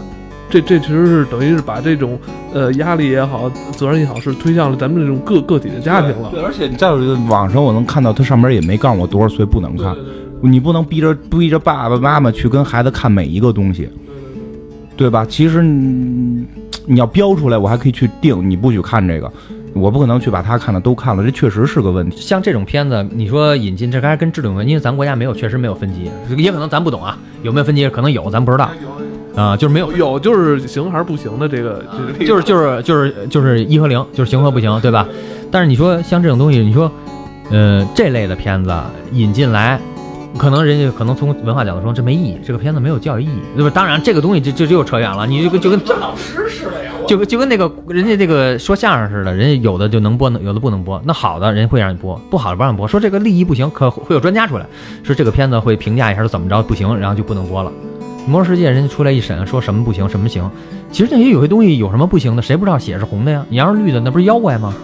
[0.51, 2.19] 这这其实是等于是把这种
[2.53, 6.31] 呃压力也好，责任也好，是推向了咱们这种个个体的家庭了。
[6.31, 6.93] 对，而且你在
[7.29, 9.97] 网上我能看到，它上面也没告诉我多少岁不能看，
[10.43, 13.89] 你不能逼着逼着爸爸妈妈去跟孩子看每一个东西，
[14.97, 15.27] 对吧？
[15.29, 15.61] 其实
[16.87, 19.31] 你你要标出来，我还可以去定，你不许看这个，
[19.73, 22.21] 我不可能去把他看的都看了，这确实是个问题。
[22.21, 27.89] 像这种片子，你说引进，这还跟制度有关，因为咱国家没有，确实没有分级，也可能咱不懂啊，有没有分级？
[27.89, 28.71] 可能有，咱不知道
[29.35, 31.85] 啊，就是没有，有就是行还是不行的这个，
[32.21, 35.07] 这个就是就是就是就是一和零，就是行和不行，对吧？
[35.51, 36.91] 但是你说像这种东西，你说，
[37.51, 38.73] 呃，这类的片子
[39.13, 39.81] 引进来，
[40.37, 43.71] 可能人家可能从文化角度说这没意义，这个片子没有教育意义，对吧？
[43.73, 51.01] 当然，这个东西就就就又扯远了，你就跟就跟老师似的呀，就跟就跟那个人家这个说相声似的，人家有的就能播，有的不能播。
[51.05, 52.87] 那好的人家会让你播，不好的不让你播。
[52.89, 54.67] 说这个利益不行，可会有专家出来
[55.05, 57.71] 说这个片子会评价一下，怎么着不行，然后就不能播了。
[58.27, 60.51] 魔兽世界人家出来一审，说什么不行，什么行。
[60.91, 63.45] 其实那些有些东西有什么不行的，谁不知道血是红的呀？
[63.49, 64.75] 你要是绿的，那不是妖怪吗？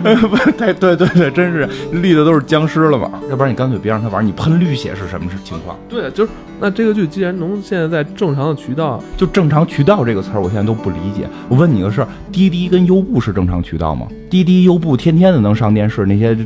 [0.56, 3.10] 对对对对，真是绿的都是僵尸了嘛？
[3.30, 5.76] 要不然你干脆别让他玩，你喷绿血是什么情况？
[5.88, 11.28] 对，就是那这个剧既然能现在在正常的渠道，就正常渠道这个词儿，我现在都不理解。
[11.48, 14.06] 我问你个事儿，滴滴跟优步是正常渠道吗？
[14.28, 16.36] 滴滴、优步天天的能上电视，那些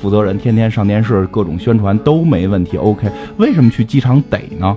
[0.00, 3.08] 负责人天天上电视，各种宣传都没问题，OK。
[3.36, 4.76] 为什么去机场逮呢？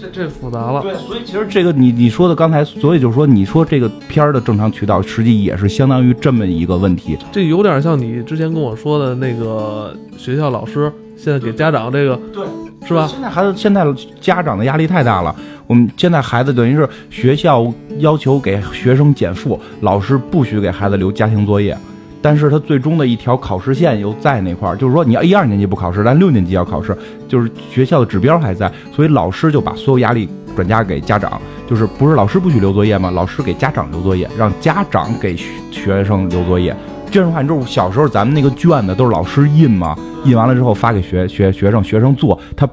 [0.00, 0.80] 这这复杂了。
[0.80, 7.18] 对，所以其实这个你你说的刚才，所以就是说，你说这个片儿的正常渠道，实际也是相当于这么一个问题。
[7.32, 12.46] 这有点像你之前跟我说的那个学校老师现在给家长这个，对，
[12.86, 13.06] 是吧？
[13.06, 13.84] 现在孩子现在
[14.20, 15.34] 家长的压力太大了。
[15.66, 21.76] 我们现在孩子等于是学校要求给学生减负，老师不许给孩子留家庭作业。
[22.20, 26.96] 但是他最终的一条考试线又在那块儿，就是说你要一二年级不考试，但六年级要考试，
[27.28, 33.10] 就是学校的指标还在，所以老师就把所有压力转嫁给家长，就是不是老师不许留作业吗？
[33.10, 35.36] 老师给家长留作业，让家长给
[35.70, 36.74] 学生留作业。
[37.10, 42.68] 这样的话，你知道小时候咱们那个卷子都是老师印嘛，印完了之后发给学学学生，学生做，他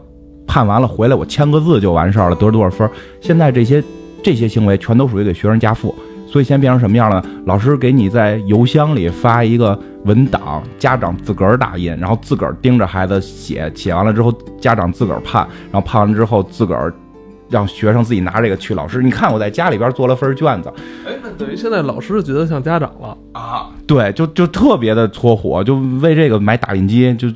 [0.48, 2.90] 判完了回来我签个字就完事儿了，得多少分？
[3.22, 3.84] 现在这些
[4.24, 5.94] 这些行为全都属于给学生加负。
[6.36, 7.24] 所以现在变成什么样了？
[7.46, 16.94] 老师给你在邮箱里发一个文档，家长自个儿打印，然后自个儿盯着孩子写，写完了之后家长自个儿判，然后判完之后自个儿
[17.50, 19.02] 让学生自己拿这个去老师。
[19.02, 20.72] 你看我在家里边做了份卷子，
[21.08, 27.28] 哎，那等于现在老师觉得像家长了啊，对，就就特别的搓火，就为这个买打印机就。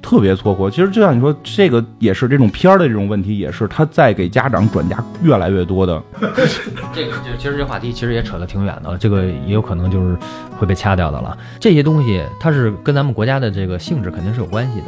[0.00, 6.00] 特别搓火，其实就像你说，这个也是这种片儿的这种问题，也是他在给家长转嫁越来越多的。
[6.94, 10.16] 这个就其实这话题其实也扯得挺远的，这个也有可能就是
[10.56, 11.36] 会被掐掉的了。
[11.58, 14.86] 这些东西它是跟咱们国家的这个性质肯定是有关系的。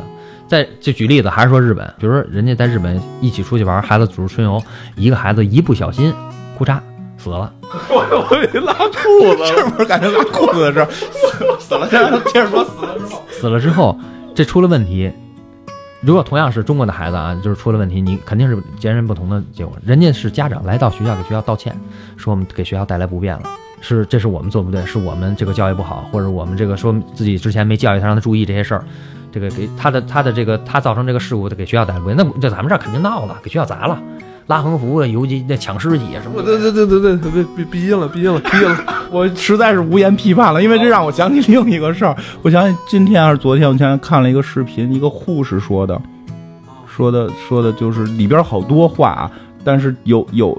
[0.50, 4.60] 再就举例子，还是说日本，比如说人家在日本一起出去玩，孩子组织春游，
[4.96, 6.12] 一个孩子一不小心，
[6.58, 6.80] 裤衩
[7.16, 7.52] 死了。
[7.88, 10.88] 我我给拉裤子是 不是感觉拉裤子的事儿？
[11.60, 11.86] 死了，
[12.32, 13.22] 接着说死了之后。
[13.30, 13.96] 死了之后，
[14.34, 15.08] 这出了问题。
[16.00, 19.72] 如果同样是中国的孩子啊，就是出了问题，你肯定是截然不同的结果。
[19.84, 21.78] 人家是家长来到学校给学校道歉，
[22.16, 23.42] 说我们给学校带来不便了，
[23.80, 28.84] 是这是我们做不对，是我们这个教育不好，或者我们这个说自己之前没教育他，让他注意这些事儿，
[29.32, 34.00] 这个给他的他的这个他造成这个事故，给学校带来，那在咱们这儿肯定闹了，给学校砸了，
[34.46, 36.58] 拉横幅啊，游击那抢尸体啊什么的。
[36.58, 38.76] 对对对对对，别别逼了，逼了，逼了。
[39.10, 42.16] 我实在是无言批判了，因为这让我想起另一个事儿。
[42.42, 46.00] 我想起今天还是昨天，我前天看了一个视频，一个护士说的，
[46.86, 49.30] 说的说的就是里边好多话啊，
[49.64, 50.56] 但是有有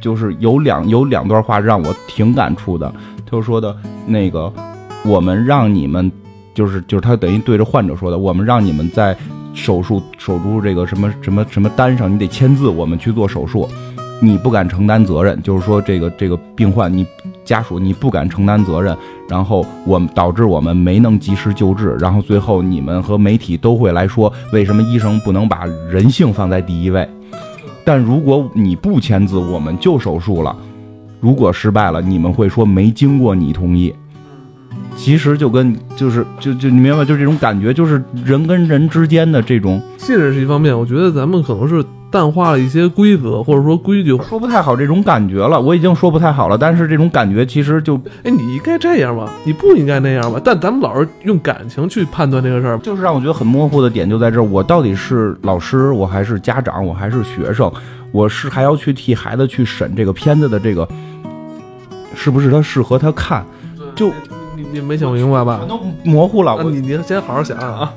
[0.00, 2.90] 就是有两有两段话让我挺感触的。
[3.24, 3.76] 他就说的
[4.06, 4.52] 那个，
[5.04, 6.10] 我们让你们
[6.56, 9.14] 就是就是他等于对着患者说的，我们让你们在
[9.52, 13.68] 手术手术这个什么什么什么单上，你得签字，我们去做手术。
[14.22, 17.06] 你不敢承担责任，就是说这个这个病患你
[17.44, 18.96] 家属你不敢承担责任，
[19.28, 27.06] 然后我们导致我们没能及时救治，然后最后你们和媒体都会来说，为什么医生不能把人性放在第一位？
[27.84, 30.56] 但如果你不签字，我们就手术了，
[31.20, 33.92] 如果失败了，你们会说没经过你同意。
[34.96, 44.16] 其实就跟就是就就你明白，就是这种感觉，就是人跟人之间的这种信任是一方面，我觉得咱们可能是淡化了一些规则或者说规矩。
[44.28, 45.60] 说不太好这种感觉了。
[45.60, 49.30] 我已经说不太好了，但是这种感觉其实就哎，你应该这样吧？
[49.44, 50.40] 你不应该那样吧？
[50.42, 57.70] 但咱们老是用感情去判断这个事儿，就是让我觉得很模糊的点就在这儿，我到底是老师，我还是家长，我还是学生，
[58.12, 60.88] 我是还要去替孩子去审这个片子的这个
[62.14, 63.44] 是不是他适合他看，
[63.94, 64.10] 就
[64.56, 65.68] 你你没想明白吧全？
[65.68, 66.56] 都模糊了。
[66.56, 67.92] 我你你先好好想想啊。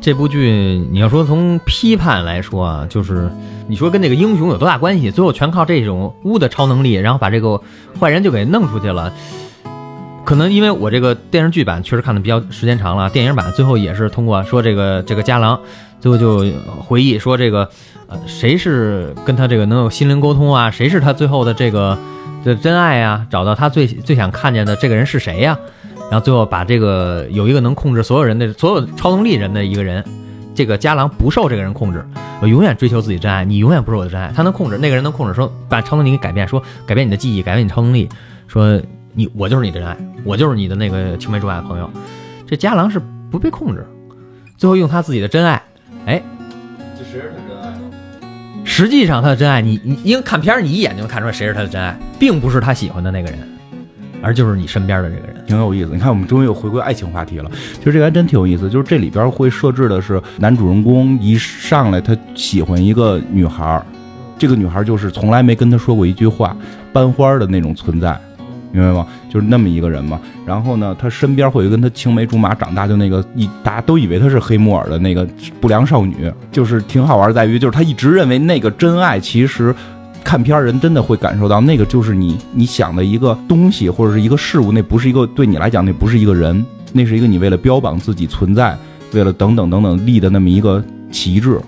[0.00, 3.30] 这部剧你要说从批判来说啊，就是
[3.68, 5.10] 你说跟这个英雄有多大关系？
[5.10, 7.60] 最后全靠这种巫的超能力，然后把这个
[8.00, 9.12] 坏人就给弄出去了。
[10.24, 15.60] 可能因为我这个电视剧版确实看的比较时间长了，电影版最后也是通过说这个这个家郎
[16.00, 17.68] 最后就回忆说这个
[18.06, 20.70] 呃谁是跟他这个能有心灵沟通啊？
[20.70, 21.98] 谁是他最后的这个
[22.42, 25.58] 的真爱啊、找到他最最想看见的这个人是谁呀、
[26.10, 30.04] 然后最后把这个有一个能控制所有人的所有超能力人的一个人，
[30.54, 32.04] 这个家郎不受这个人控制，
[32.40, 34.32] 我永远追求自己真爱，你永远不是我的真爱。
[34.34, 38.08] 他能控制那个人能控制，说把超能力给改变，说改变你的记忆，改变你超能力，
[38.48, 38.80] 说
[39.14, 41.90] 你我就是你的真爱，我就是你的那个青梅竹马的朋友。
[42.46, 43.86] 这家郎是不被控制，
[44.56, 45.62] 最后用他自己的真爱，
[46.06, 46.22] 哎，
[46.98, 47.78] 这谁是他真爱？
[48.64, 53.38] 实际上他的真爱，你你因为看片儿，你一眼就能看出来谁是他的真爱，并不是他喜欢的那个人，
[54.22, 55.36] 而就是你身边的这个人。
[55.46, 55.90] 挺有意思。
[55.92, 57.50] 你看，我们终于又回归爱情话题了。
[57.78, 63.84] 其实这个还真挺有意思，就是这里边会设置的是男主人公一上来他喜欢一个女孩儿，
[64.38, 66.56] 这个女孩儿就是从来没跟他说过一句话，
[66.92, 68.18] 班花的那种存在。
[68.72, 69.04] 明白吗？
[69.28, 70.20] 就是那么一个人嘛。
[70.46, 75.26] 然后呢，他身边会跟他青梅竹马长大，就那个一大家都以为他是黑木耳的那个
[75.60, 79.74] 不良少女，就是挺好玩，在于就是他一直认为那个真爱，其实
[80.24, 88.76] 看片儿人真的会感受到，那个就是你你想的一个东西或者是一个事物，那不是一个对你来讲那不是一个人，那是一个你为了标榜自己存在，
[89.12, 91.58] 为了等等等等立的那么一个旗帜。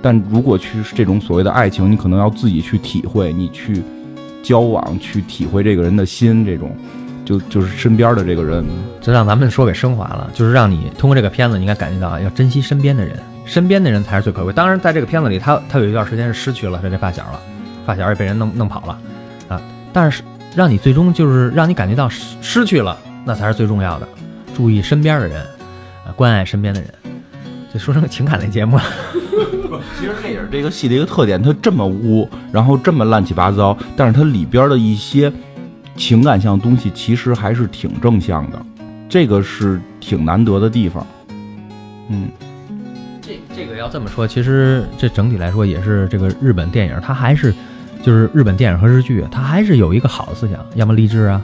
[0.00, 3.82] 但如果去这种所谓的爱情，你可能要自己去体会，你去
[4.42, 6.76] 交往，去体会这个人的心，这种
[7.24, 8.62] 就就是身边的这个人，
[9.00, 14.52] 就让咱们说给升华了，就是让你通过这个片子，你应该感觉到要珍惜身边的人，身边的人才是最可贵。
[14.52, 17.40] 当然，在这个片子里，他他有一段时间是失去了他这发小了，
[17.84, 18.98] 发小也被人弄弄跑了
[19.48, 19.60] 啊。
[19.92, 20.22] 但是
[20.56, 24.08] 让你最终就是让你感觉到失失去了，那才是最重要的。
[24.56, 25.42] 注意身边的人，
[26.06, 26.88] 啊，关爱身边的人。
[27.72, 28.82] 这说成情感类节目了，
[29.98, 35.32] 其实这也是这个戏的一个特点，它这么污，然后这么乱七八糟，但是它里边的一些
[35.96, 38.64] 情感向的东西，其实还是挺正向的，
[39.08, 41.04] 这个是挺难得的地方。
[42.10, 42.28] 嗯，
[43.20, 47.52] 这这个要这么说，其实这整体来说也是这个日本电影，它还是
[48.04, 51.42] 就是日本电影和日剧，它还是有一个好的思想，要么励志啊，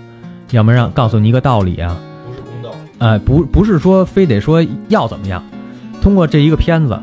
[0.51, 1.97] 要么让告诉你一个道理啊，
[2.27, 2.77] 不是公道。
[2.99, 5.43] 呃，不不是说非得说要怎么样，
[6.03, 7.01] 通过这一个片子、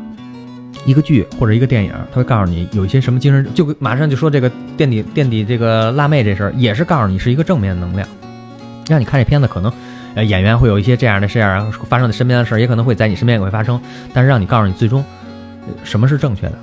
[0.86, 8.06] 一个剧或者一个电影，他会告诉你有一些什么精神，就马上就说这个垫底垫底这个辣妹这事儿，也是告诉你是一个正面能量，
[8.88, 9.72] 让你看这片子可能。
[10.14, 13.80] 呃，演员会有一些这样的事儿啊，发生在身边的事儿，也可能会在你身边也会发生，
[14.12, 15.04] 但是让你告诉你最终，
[15.66, 16.58] 呃什么是正确的，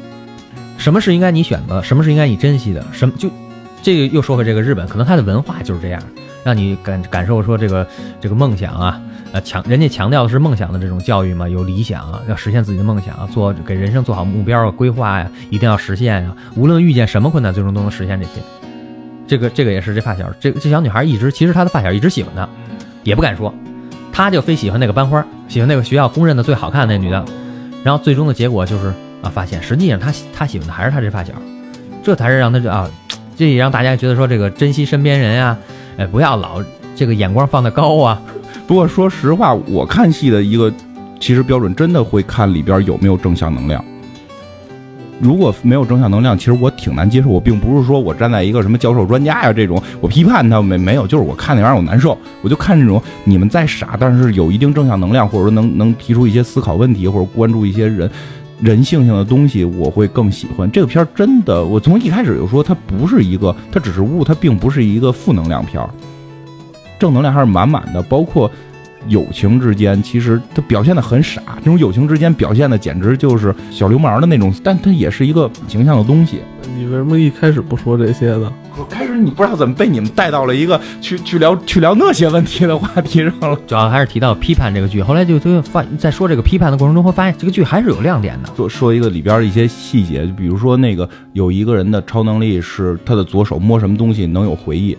[0.77, 3.29] 什么是应该你选择，什么是应该你珍惜的，什么就
[3.81, 6.01] 这个又说回这个日本，可能它的文化就是这样，
[6.43, 7.87] 让你感感受说这个
[8.19, 18.31] 这个梦想啊，呃强人家强调的是梦想的这种教育嘛，有理想啊，要实现自己的梦想，做给人生做好目标啊规划呀，一定要实现呀，无论遇见什么困难，最终都能实现这些。
[19.27, 22.47] 这个这个也是这发小，这这小女孩一直其实她的发小一直喜欢她，
[23.03, 23.51] 也不敢说，
[24.11, 27.25] 她就非喜欢那个班花，喜欢那个学校公认的最好看的那女的，
[27.83, 28.93] 然后最终的结果就是
[29.29, 31.33] 发现实际上他他喜欢的还是他这发小，
[32.03, 32.89] 这才是让他这啊，
[33.35, 35.57] 这也让大家觉得说这个珍惜身边人呀、
[35.97, 36.63] 哎，不要老
[36.95, 38.21] 这个眼光放得高啊，
[38.67, 40.71] 不过说实话，我看戏的一个
[41.19, 43.83] 其实标准真的会看里边有没有正向能量。
[45.21, 47.29] 如果没有正向能量，其实我挺难接受。
[47.29, 52.17] 我并不是说我站在一个什么教授专家呀这种，我批判他没没有，就是我看那玩意儿我难受。
[52.41, 58.11] 我就看这种你们再傻，但是有一定正向能量，或者说能能提出一些思考问题，或者关注一些人
[58.61, 61.07] 人性性的东西，我会更喜欢这个片儿。
[61.15, 65.89] 真的，我从一开始就说它不是一个，它只是物，它并不是一个负能量片儿，
[66.99, 68.51] 正能量还是满满的，包括。
[69.07, 76.39] 友情之间，其实他表现的很傻，这种友情之间表现的简直就是小流氓的那种，但它也是一个形象的东西。
[76.75, 78.51] 你为什么一开始不说这些呢？
[78.77, 83.57] 我开始你不知道怎么被你们带到了一个去去聊去聊那些问题的话题上了。
[83.65, 88.49] 主要还是提到批判这个剧，后来就就发在说这个批判的过程中，会发现这个剧还是有亮点的。
[88.55, 94.97] 说说一个里边的一些细节，就比如说那个有一个人的超能力是他的左手摸什么东西能有回忆，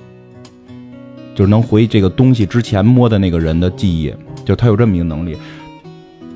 [1.34, 4.12] 就是能回忆这个东西之前摸的那个人的记忆，
[4.44, 5.36] 就他有这么一个能力。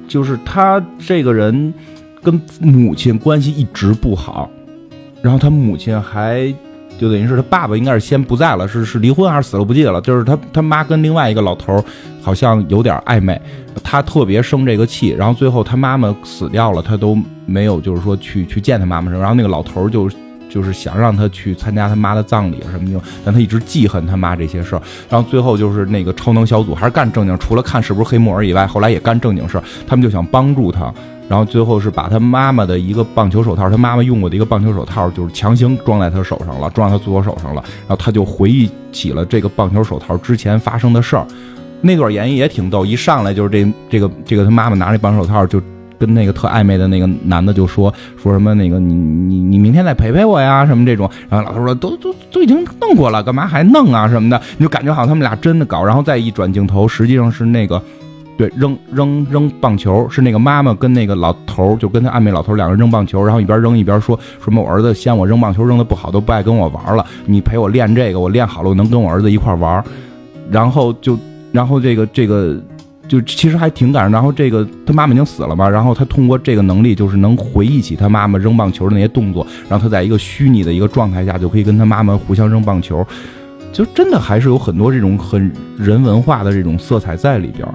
[0.07, 1.73] 就是他这个人
[2.23, 4.51] 跟母亲关系一直不好，
[5.23, 6.53] 然后他母亲还
[7.01, 10.01] 就等于是他爸爸应该是先不在了，是是离婚还是死了不记得了。
[10.03, 11.85] 就是他他妈跟另外一个老头儿
[12.23, 13.41] 好像有点暧昧，
[13.83, 20.11] 他特别生这个气，然后最后他妈妈死掉了，他都没有就是说去去见他妈妈什么，然后那个老头儿就。
[20.53, 24.83] 就是想让他去参加他妈的葬礼什么的，但他一直记恨他妈这些事儿。
[25.09, 29.63] 然后最后就是那个超能小组还是干正经，除了看是不是黑木耳以外，后来也干正经事儿。
[29.87, 30.93] 他们就想帮助他，
[31.31, 37.63] 然后最后是把他妈妈的一个棒球手套，他妈妈用过的一个棒球手套，就是强行装在他手上了，装在他左手上了。
[37.87, 41.25] 然后他就回忆起了这个棒球手套之前发生的事儿。
[41.81, 45.63] 那段演绎也挺逗，一上来就是这这个这个他妈妈拿着棒手套就。
[46.01, 57.83] 跟那个特暧昧的那个男的就说说什么那个你你你明天再陪陪我呀什么这种，然后老头说都都都已经弄过了，干嘛还弄啊什么的，你就感觉好像他们俩真的搞，然后再一转镜头，实际上是那个
[58.41, 69.85] 对扔扔扔棒球，是那个妈妈跟那个老头就跟他暧昧老头两个人扔棒球，然后一边扔一边说什么我儿子嫌我扔棒球扔的不好，都不爱跟我玩了，你陪我练这个，我练好了我能跟我儿子一块玩，
[70.51, 71.19] 然后就
[71.53, 72.59] 然后这个这个。
[73.11, 83.05] 就其实还挺感人，然后这个他妈妈已经死了嘛，然后他通过这个能力，就是能回忆起他妈妈扔棒球的那些动作，然后他在一个虚拟的一个状态下，就可以跟他妈妈互相扔棒球，
[83.73, 87.67] 就真的还是有很多这种很人文化的这种色彩在里边，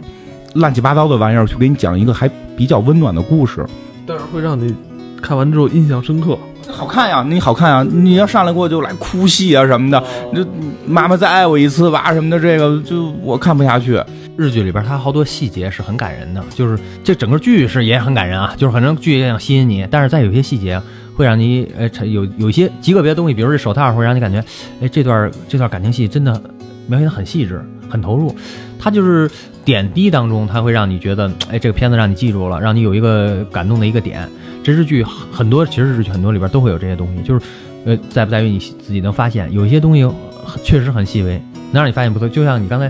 [0.55, 3.65] 乱七八糟的玩意儿去给你讲一个还比较温暖的故事，
[4.05, 4.75] 但是会让你
[5.21, 6.37] 看完之后印象深刻。
[6.67, 10.43] 好看呀，你好看呀，你要上来给我就来哭戏啊什么的，就
[10.87, 14.01] 妈妈再爱我一次吧什么的，这个就我看不下去。
[14.37, 20.81] 日剧里边它好多细节是很感人的，就是这整个剧是也很感人啊，就是反正剧也想吸引你，但是在有些细节
[21.15, 24.43] 会让你呃有有一些极个别的东西，比如这手套会让你感觉，
[24.81, 26.41] 哎这段这段感情戏真的
[26.87, 28.35] 描写的很细致，很投入。
[28.77, 29.29] 它就是
[29.65, 34.29] 点滴当中，它会让你觉得，哎这个片子让你记住了，让你有一个感动的一个点。
[34.63, 37.45] 这日剧很多，其实日剧很多里边都会有这些东西，就是
[37.85, 40.07] 呃在不在于你自己能发现，有一些东西
[40.63, 42.29] 确实很细微，能让你发现不错。
[42.29, 42.89] 就像你刚才。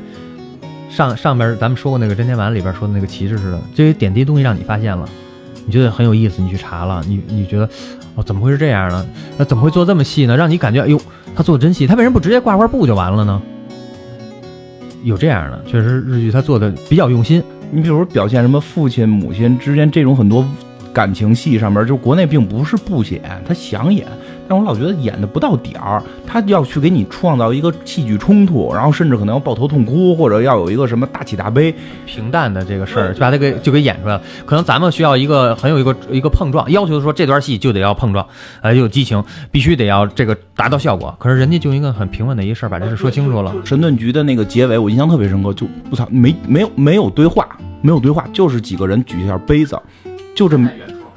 [0.87, 5.05] 上上边咱们说过那个真天丸里边说的那个旗帜似的，这些点滴东西让你发现了，
[5.65, 7.67] 你觉得很有意思，你去查了，你你觉得
[8.13, 9.05] 哦怎么会是这样呢？
[9.37, 10.37] 那怎么会做这么细呢？
[10.37, 10.97] 让你感觉哎呦，
[11.35, 13.41] 他做的真细，他为什么不直接挂块布就完了呢？
[15.03, 17.41] 有这样的，确实日剧他做的比较用心。
[17.71, 20.45] 你比如表现什么父亲母亲之间这种很多
[20.93, 24.07] 感情戏上面，就国内并不是不演，他想演。
[24.47, 31.73] 但我老觉得演的不到点儿，他要去给你创造一个戏剧冲突，然后甚至可能要抱头痛哭，或者要有一个什么大起大悲。
[32.05, 34.21] 平淡的这个事儿，就把它给就给演出来了。
[34.45, 38.25] 可能咱们需要一个很有一个一个碰撞，要求说这段戏就得要碰撞，
[38.61, 41.13] 呃，有激情，必须得要这个达到效果。
[41.19, 43.53] 可是人家就一个很平稳的一事儿，把这事说清楚了。
[43.65, 47.47] 神盾局的那个结尾，我印象特别深刻，就我操，没没有没有对话，
[47.81, 49.77] 没有对话，就是几个人举一下杯子，
[50.35, 50.69] 就这么。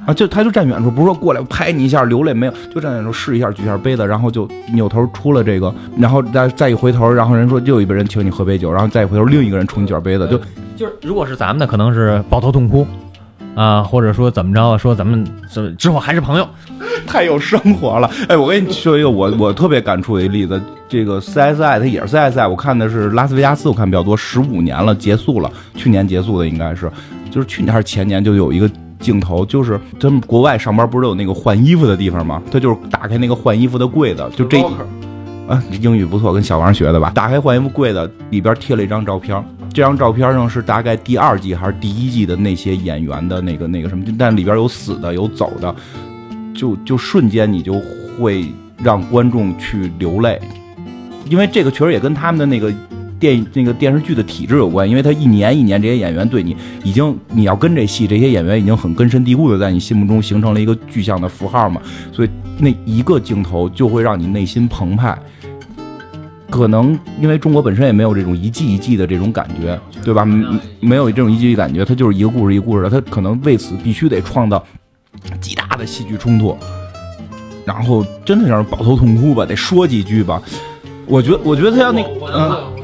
[0.05, 10.39] 啊，就他就站远处，不是说过来拍你一下流泪没有，就站远处试一下举一下杯子，然后就扭头出了这个，然后再再一回头，然后人说又有一个人请你喝杯酒，然后再一回头另一个人冲你卷杯子，就
[10.75, 12.87] 就是如果是咱们的可能是抱头痛哭，
[13.53, 16.47] 啊，或者说怎么着，说咱们是之后还是朋友，
[17.05, 18.09] 太有生活了。
[18.27, 26.89] 哎，我跟你说一个我我特别感触的一个例子，这个 CSI 它也是 CSI，我看的是拉斯维加斯，我看比较多，十五年了，结束了，去年结束的应该是，
[27.29, 28.69] 就是去年还是前年就有一个。
[28.99, 32.41] 镜头就是他们国外上班不是都有那个换衣服的地方吗？
[32.51, 34.61] 他就是打开那个换衣服的柜子，就这
[35.47, 37.09] 啊，英语不错，跟小王学的吧？
[37.15, 39.43] 打开换衣服柜子，里边贴了一张照片，
[39.73, 45.73] 这张照片上是大概第二季还是第一季的那些演员的那个那个什么，但里边有死的，有走的，
[46.53, 47.81] 就就瞬间你就
[48.19, 48.45] 会
[48.83, 50.39] 让观众去流泪，
[51.29, 52.73] 因为这个确实也跟他们的那个。
[53.19, 65.17] 电影那个电视剧的体制有关，因为他一年一年这些演员对你已经你要跟这戏，这些演员已经很根深蒂固的在你心目中形成了一个具象的符号嘛，所以那一个镜头就会让你内心澎湃。
[66.49, 70.25] 可能因为中国本身也没有这种一季一季的这种感觉，对吧？
[70.25, 70.43] 没
[70.79, 74.63] 没有这种一季一季感觉，它就是一个故事一个故事的，它可能为此必须得创造
[75.39, 76.57] 极大的戏剧冲突，
[77.65, 80.41] 然后真的让人抱头痛哭吧，得说几句吧。
[81.05, 82.01] 我觉得，我觉得他要那
[82.33, 82.78] 嗯。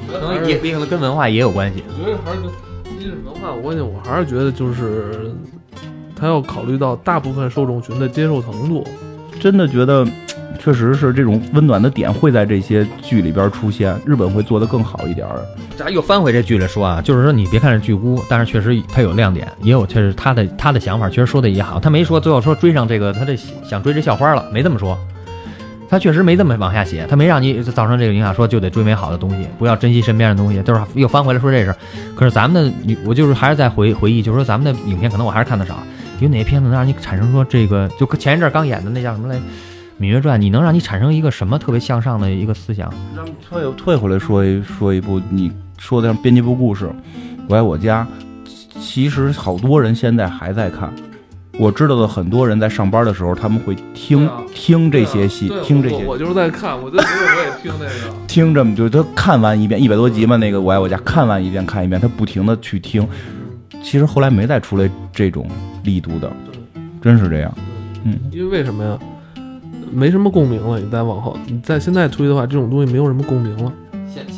[0.48, 1.84] 也可能跟文化也有关系。
[1.88, 2.50] 我觉得还是跟
[3.00, 5.32] 一是文化有关系，我还是觉得就是
[6.16, 8.84] 他要考虑到大部分受众群的接受程度。
[9.40, 10.08] 真的觉得，
[10.58, 13.94] 确实是这种温暖的点会在这些剧里边出现。
[14.06, 15.28] 日本会做得更好一点。
[15.76, 21.80] 咱又翻回这剧来说啊，就是说你别看是剧孤，但是确实它有亮点，也有确实他的他的想法，确实说的也好。
[21.82, 24.98] 他没说最后说追上这个，他这想追这校花了，没这么说。
[25.88, 31.76] 他确实没这么往下写，他没让你造成这个影响，说就得追美好的东西，不要珍惜身边的东西，就是又翻回来说这事。
[32.16, 35.78] 可是咱们的，我就是还是在回回忆，就是说咱们的影片可能我还是看的少，
[36.20, 37.90] 有哪些片子能让你产生说这个？
[38.00, 39.36] 就前一阵刚演的那叫什么来，
[40.00, 42.92] 《芈月传》，你能让你产生一个什么特别向上的一个思想？
[43.48, 46.86] 退退回来说一说一部你说的编辑部故事，
[47.48, 48.08] 《我爱我家》，
[48.82, 50.92] 其实好多人现在还在看。
[51.58, 56.04] 我知道的很多人在上班的时候，他们会听听这些戏，听这些。
[56.06, 58.16] 我就是在看，我就觉得我也听那个。
[58.28, 63.08] 听这么就他看完一遍一百多集嘛，那个《我爱我家》看完一遍看一遍，他不停的去听。
[63.84, 65.48] 其实后来没再出来这种
[65.84, 66.32] 力度的，
[67.02, 67.54] 真是这样。
[68.04, 69.00] 嗯，因为为什么呀？
[69.94, 70.80] 没什么共鸣了。
[70.80, 73.72] 你再往后，你在现在推的话，这种东西没有什么共鸣了。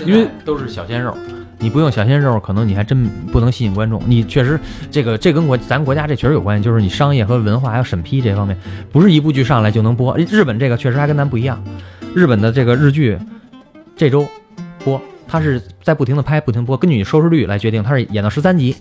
[0.06, 1.16] 因为都是小鲜肉。
[1.60, 4.02] 你不用小鲜肉，可能你还真不能吸引观众。
[4.06, 4.60] 你确实，
[4.92, 8.58] 这个这跟国咱国家这确实有关系，就是你商业和文化还有审批这方面，
[8.92, 10.18] 不是一部剧上来就能播。
[10.18, 11.64] 日本这个确实还跟咱不一样，
[12.14, 13.18] 日本的这个日剧
[13.96, 14.28] 这周
[14.84, 18.76] 播，它是在不停的拍，不停播，根据你收视率来决定，它是演到十三集。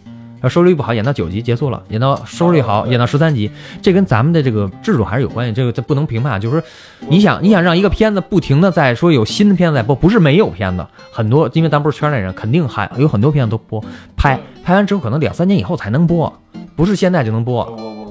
[0.47, 3.51] 要收视率不好，演到九集结束了；演到收视率好，演到十三集。
[3.82, 5.53] 这跟咱们的这个制度还是有关系。
[5.53, 6.66] 这个这不能评判，就是说，
[7.09, 13.84] 你想你想让一个片子不停的在说有新的片子在播，不是没有片子，很多，因为咱不是圈内人，肯定还有很多片子都播，
[14.16, 16.32] 拍拍完之后可能两三年以后才能播，
[16.76, 18.05] 不是现在就能播。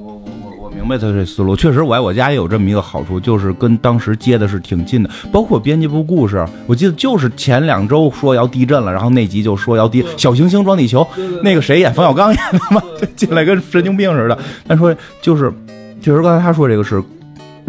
[0.86, 5.10] 明白他这思路，确实，我爱我家也有这么一个好处，就是跟当时接的是挺近的。
[5.32, 11.04] 包括编辑部故事，我记得就是前两周说要地震了，然后那集就说要地小行星撞地球，
[11.42, 12.80] 那个谁演冯小刚演的嘛，
[13.16, 14.38] 进来跟神经病似的。
[14.68, 15.52] 他说就是，
[16.00, 17.02] 确实刚才他说这个是。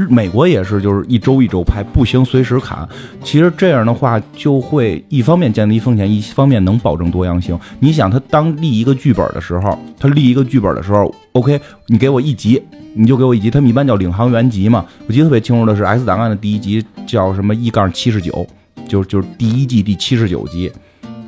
[0.09, 2.87] 美国也是，就是一周一周拍，不行随时砍。
[3.23, 7.59] 其实这样的话，就会一方面降低风险，一方面能保证多样性。
[7.79, 12.61] 你想，他当立一个剧本的时候，他立一个剧本的时候，OK，你给我一集，
[12.93, 13.49] 你就给我一集。
[13.49, 14.85] 他们一般叫领航员集嘛。
[15.07, 18.45] 我记得特别清楚的是《X 档案》的第一集叫什么一杠七十九，
[18.87, 20.71] 就就是第一季第七十九集，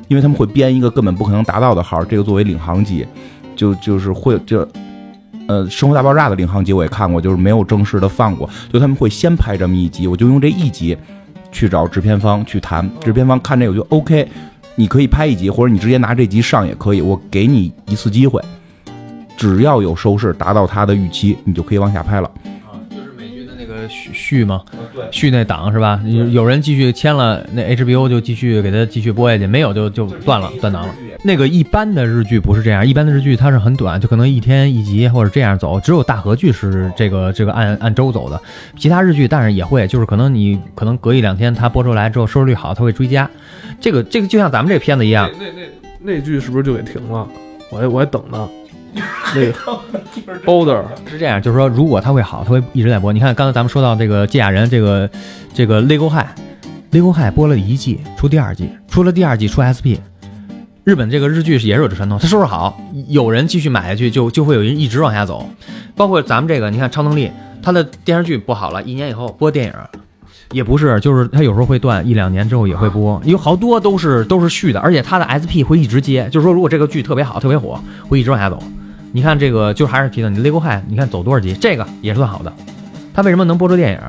[0.06, 3.04] 因为他们会编一个根本不可能达到的号，这个作为领航集，
[3.56, 4.66] 就就是会就。
[5.50, 10.96] 呃，生活大爆炸的领航集我也看过，就是没有正式的放过，就他们会先拍这么一集，我就用这一集
[11.50, 14.28] 去找制片方去谈，制片方看这个就 OK，
[14.76, 18.40] 你可以拍一集，或者你直接拿这集上也可以，我给你一次机会，
[19.36, 22.30] 只要有收视达到他的预期，你就可以往下拍了。
[23.88, 24.62] 续续吗？
[25.10, 26.00] 续那档是吧？
[26.04, 30.94] 有有人继续签了，那 HBO 就继续给他继续播下去，没有就就断了，断档了。
[31.22, 35.78] 那个一般的日剧不是这样，一般的日剧它是很短，就可能一天一集或者这样走。
[35.80, 38.40] 只有大河剧是这个这个按按周走的，
[38.76, 43.28] 其他日剧但是也会，就是可能你可能隔一两天它播出来之后收视率好，它会追加。
[43.80, 47.26] 这个这个就像咱们这片子一样，那那那剧是不是就给停了？
[47.70, 48.48] 我还我还等呢。
[49.34, 49.52] 那个
[50.44, 53.12] Boulder 是这样，就是说如果它会好，它会一直在播。
[53.12, 55.08] 你看刚才咱们说到这个《芥雅人》，这个
[55.54, 56.26] 这个《Lego High》，
[56.92, 59.98] 《Lego High》播了一季，出第二季，出了第二季出 SP。
[60.82, 65.48] 日本这个日剧是也是有这传统，它收视好，有人继续买下去，就就会有人一直往下走。
[65.94, 67.26] 包括咱们这个，你看《超能力》，
[67.62, 69.72] 它的电视剧播好了，一年以后播电影，
[70.52, 77.78] 也不是，就是它有时候会断一两年之后也会播，有好多都是都是续的，而且它的 SP 会一直接，就是说如果这个剧特别好、特别火，
[78.08, 78.60] 会一直往下走。
[79.12, 82.52] 你看这个，就还是提到你《Lego High》，你看走多少集，这个也是算好的。
[83.12, 84.00] 他为什么能播出电影？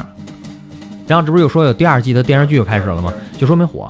[1.08, 3.12] 然后这不是又说有第二季的电视剧又开始了吗？
[3.38, 3.88] 就说明火。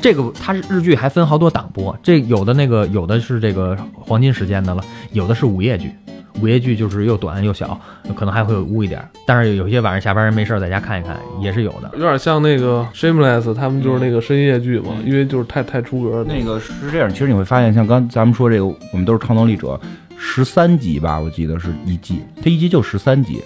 [0.00, 1.96] 这个它是日剧，还分好多档播。
[2.02, 4.82] 这有的那个有的是这个黄金时间的了，
[5.12, 5.92] 有的是午夜剧。
[6.40, 7.78] 午夜剧就是又短又小，
[8.16, 9.08] 可能还会有污一点儿。
[9.26, 11.90] 但是有些晚上下班人没事儿在家看一看也是有的。
[11.94, 16.24] 有点像那个 Shameless，他们就是那个深夜剧嘛，因为就是太太出格了。
[16.24, 19.78] 那个是这样，其实你会发现，像刚咱们说这个，我们都是超能力者，
[20.16, 23.42] 十三集吧，我记得是一季，它一季就十三集。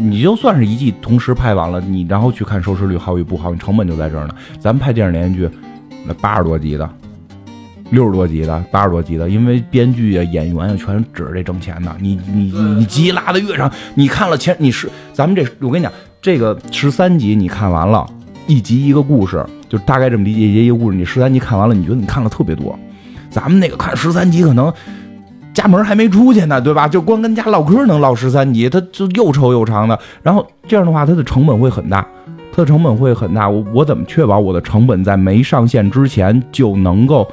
[0.00, 4.34] 你就算是一季同时拍完了，你然后去看收视率好与不好，你成本就在这儿呢。
[4.60, 5.50] 咱们拍电视连续剧，
[6.06, 6.88] 那八十多集的，
[7.90, 11.94] 六十多集的，八十多集的，因为编剧啊、演员啊全指着这挣钱呢。
[12.00, 18.06] 你你你集拉的越长，你看了前你是咱们这，我跟你讲，这个十三集你看完了，
[18.46, 20.96] 一集一个故事，就大概这么理解一集一个故事。
[20.96, 22.78] 你十三集看完了，你觉得你看了特别多。
[23.30, 24.72] 咱们那个看十三集可能。
[25.54, 26.86] 家门还没出去呢，对吧？
[26.86, 29.98] 就光跟家唠嗑能唠十三集，它就又臭又长的。
[30.22, 32.06] 然后这样的话，它的成本会很大，
[32.52, 33.48] 它的成本会很大。
[33.48, 37.26] 我我怎么确保我的成本在没上线之前就能够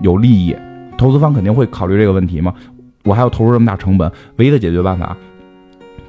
[0.00, 0.56] 有利益？
[0.96, 2.54] 投资方肯定会考虑这个问题嘛。
[3.04, 5.16] 我还要投入这么大成本，唯一的解决办法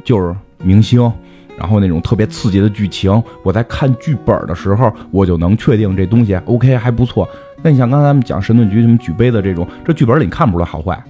[0.03, 0.33] 就是
[0.63, 1.11] 明星，
[1.57, 3.21] 然后那种特别刺激的剧情。
[3.43, 7.27] 我在看剧本的时候，我就能确定这东西 OK 还不错。
[7.61, 11.03] 那你像刚才咱们讲神盾局什么举杯的这种，这剧本里你看不出来好坏。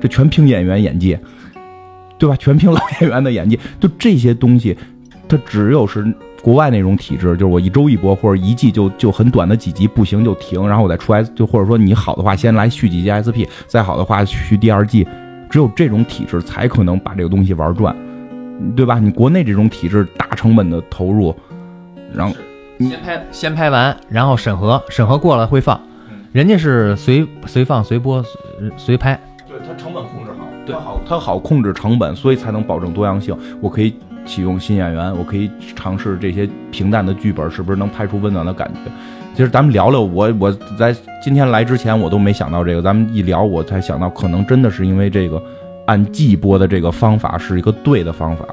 [0.00, 1.18] 这全凭演员演技，
[2.18, 2.34] 对吧？
[2.36, 3.58] 全凭老演员的演技。
[3.78, 4.76] 就这些东西，
[5.28, 6.02] 它只有是
[6.42, 15.06] 国外那种体制，就是我一周一播或者一季就就很短的几集，不行就停，然后我再出 S，就或者说你好的话先来续几集 SP，再好的话续第二季。
[15.50, 17.96] 只有这种体制才可能把这个东西玩转，
[18.76, 18.98] 对吧？
[18.98, 21.34] 你国内这种体制大成本的投入，
[22.12, 22.36] 然后
[22.78, 25.80] 先拍先拍完，然后审核审核过了会放，
[26.32, 28.22] 人家是随随放随播
[28.76, 29.18] 随拍。
[29.48, 33.34] 对它成本控制好，它好它好控制成本，所以才能保证多样性。
[33.62, 33.94] 我可以
[34.28, 38.90] 启用新演员，我可以尝试这些平淡的剧本，是不是能拍出温暖的感觉？
[39.34, 45.42] 其实咱们聊聊，我我在今天来之前我都没想到这个，咱们一聊我才想到，可能真的是因为这个
[45.86, 48.44] 按季播的这个方法是一个对的方法。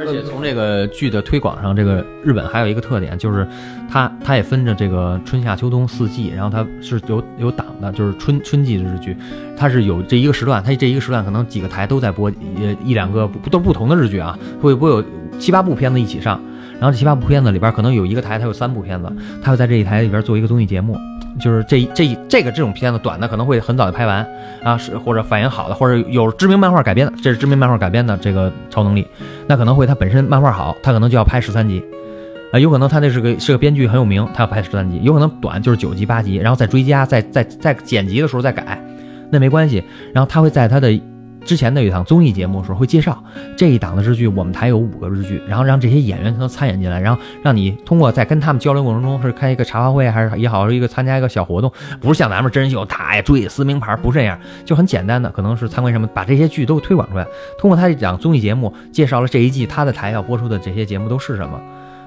[0.00, 3.46] 而且从这个剧的推广上，这个日本还有一个特点，就是
[3.90, 9.14] 它它也分着这个春夏秋冬四季，然后它是有有档的，就是春春季的日剧，
[9.56, 15.04] 它是有这一个时段，它这一个时段可能几个台都在播，也一两个不都不同的日剧啊，会不会有
[15.38, 16.40] 七八部片子一起上？
[16.80, 20.98] 然后这七八部片子里边可能有一个台它有三部片子，它会在这一台里边做一个综艺节目。
[21.38, 24.26] 就是这这这个这种片子短的可能会很早就拍完
[24.64, 29.06] 啊，是或者反应好的，或者有知名漫画改编的，这是知名漫画改编的这个超能力，
[29.46, 31.82] 那可能会它本身漫画好，他可能就要拍十三集，
[32.52, 38.82] 啊，有可能他那是个是个编剧很有名，他要拍十三集，有可能短就是九集八集，然后再追加，再再再剪辑的时候再改，
[39.30, 41.00] 那没关系，然后他会在他的。
[41.44, 43.22] 之前的有一档综艺节目的时候会介绍
[43.56, 57.26] 这一档的日剧，我们台有五个日剧，然后让这些演员都参演进来，然后让你通过在跟他们交流过程中是开一个茶话会还是也好，是一个参加一个小活动，不是像咱们真人秀打呀追撕名牌，不是这样，就很简单的，可能是参观什么，把这些剧都推广出来，
[57.58, 61.60] 通过他这档综艺节目介绍了这一季他的台要播出的这些节目都是什么。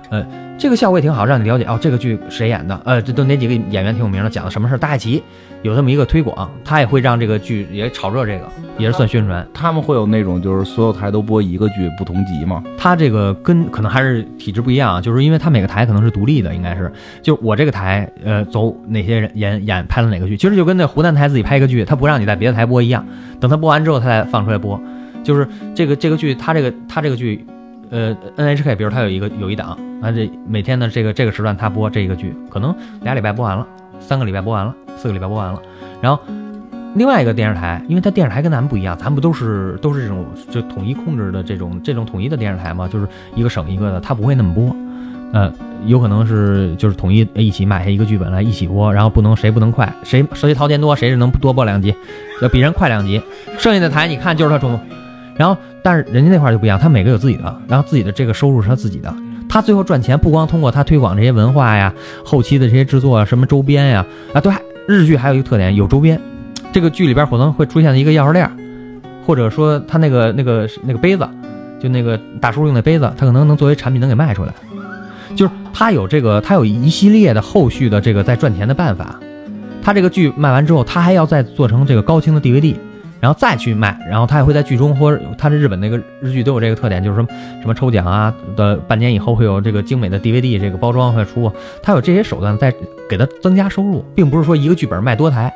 [0.10, 0.24] 呃，
[0.60, 2.80] 这个效果也挺好，让你了解哦，这个剧谁演的？
[2.86, 4.30] 呃，这都哪几个演员挺有名的？
[4.30, 4.78] 讲的什么事儿？
[4.78, 5.24] 大爱奇
[5.64, 8.48] 有这么一个推广，他也会让这个剧也炒热这个，
[8.78, 9.46] 也是算宣传。
[9.54, 12.64] 他们会有那种就是所有台都播一个剧不同集吗？
[12.78, 23.06] 他这个跟可能还是体制不一样啊，就是因为他每个台可能是独立的，应该是就我这个台，呃，走哪些人演演拍了哪个剧，其实就跟那湖南台自己拍一个剧，他不让你在别的台播一样，
[23.40, 24.80] 等他播完之后他再放出来播，
[25.24, 27.46] 就是这个这个剧，他这个他这个剧。
[27.90, 33.68] 呃，NHK 比如他有一个有一档，那这每天的这个这个时段他播这个剧，可能俩礼拜播完了，
[34.00, 35.62] 三个礼拜播完了，四个礼拜播完了。
[36.02, 36.20] 然后
[36.96, 44.76] 另外一个电视台，因为它电视台跟咱们不一样，咱们不都是都是这种就统一控制的这种这种统一的电视台嘛，就是一个省一个的，它不会那么播。
[45.34, 45.52] 呃，
[45.88, 51.96] 有可能是就是统一一起买下一个剧本来一起播，然后不能谁不能快，谁谁掏钱多谁是能多播两集，
[52.44, 53.20] 要比人快两集。
[53.58, 54.80] 剩下的台你看就是他重。
[55.36, 59.12] 然后，但是人家那块就不一样，他每个有自己的，然后自己的这个收入是他自己的。
[59.50, 61.92] 他最后赚钱不光通过他推广这些文化呀、
[62.24, 64.54] 后期的这些制作啊、什么周边呀啊，对，
[64.88, 66.22] 日剧还有一个特点，有周边。
[66.74, 68.50] 这个剧里边可能会出现的一个钥匙链，
[69.26, 71.26] 或者说他那个那个那个杯子，
[71.80, 74.52] 就那个大叔用的杯子，他可能能作为产品能给卖出来。
[75.36, 79.20] 就是他有这个，他有一系列的后续的这个在赚钱的办法。
[79.84, 82.76] 他这个剧卖完之后，他还要再做成这个高清的 DVD。
[83.20, 87.28] 然后再去卖，然后他也会在剧中，或者他的日本那个日剧都有这个特点，就是什么
[87.62, 91.50] 什么抽奖啊的，半年以后会有这个精美的 DVD 这个包装会出，
[91.82, 92.70] 他有这些手段在
[93.10, 95.54] 给他增加收入，并不是说一个剧本卖多台，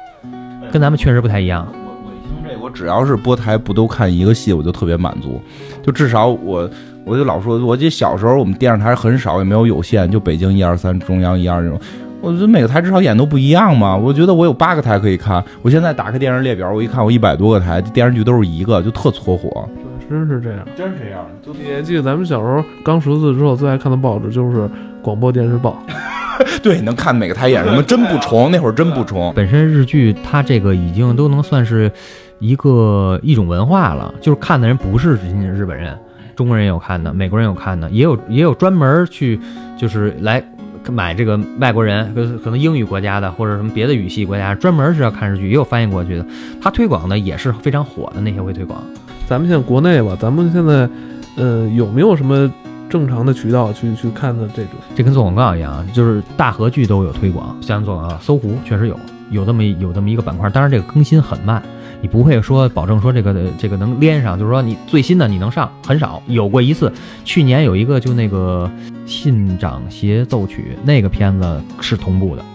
[0.72, 1.68] 跟咱们确实不太一样。
[1.74, 5.42] 我我一听这，我只要是播台不都看一个戏，我就特别满足，
[5.84, 6.70] 就至少我
[7.06, 11.80] 我就老说，我记得小时候我们电视台很少，也没有有线，就北京一二三，中央一二这种。
[12.20, 13.96] 我觉得每个台至少演都不一样嘛。
[13.96, 15.44] 我觉得我有八个台可以看。
[15.62, 19.70] 我现在打开电视列表，我一看我一百多个台，电视剧都是一个，就特搓火。
[20.10, 20.68] 真是这样。
[20.76, 24.70] 真是这样，就你还记得咱们小时候刚识字之后最爱看的报纸就是
[25.02, 25.82] 广播电视报，
[26.64, 29.34] 对，能看每个台演什么，真不重，那会儿真不重。
[29.36, 31.92] 本身日剧它这个已经都能算是
[32.40, 35.98] 一个一种文化了，就是看的人不是仅仅日本人，
[36.36, 39.40] 中国人也有看的，美国人有看的，也有也有专门去
[39.78, 40.44] 就是来
[40.90, 46.26] 买这个外国人，可可能英语国家的或者什么别的语系国家，专门是要看日剧，也有翻译过去的。
[46.62, 48.82] 它推广的也是非常火的，那些会推广。
[49.28, 50.90] 咱们现在国内吧，咱们现在
[51.36, 52.50] 呃有没有什么
[52.90, 54.72] 正常的渠道去去看的这种？
[54.96, 58.98] 这跟做广告一样，就是大合剧都有推广，像做广告，搜狐确实有
[59.30, 61.62] 有这么有这么一个板块，当然这个更新很慢，
[62.02, 66.90] 你不会说保证说这个这个能连上，就是说你最新的你能上很少，有过一次，
[67.26, 68.72] 去年有一个就那个
[69.06, 72.46] 《信长协奏曲》那个片子是同步的，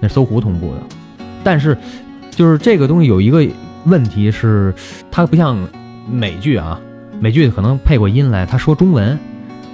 [0.00, 0.80] 那搜狐同步的，
[1.44, 1.78] 但是
[2.32, 3.46] 就是这个东西有一个
[3.84, 4.74] 问题是，
[5.08, 5.56] 它不像
[6.10, 6.80] 美剧啊，
[7.20, 9.18] 美剧可能配过音来，他说中文。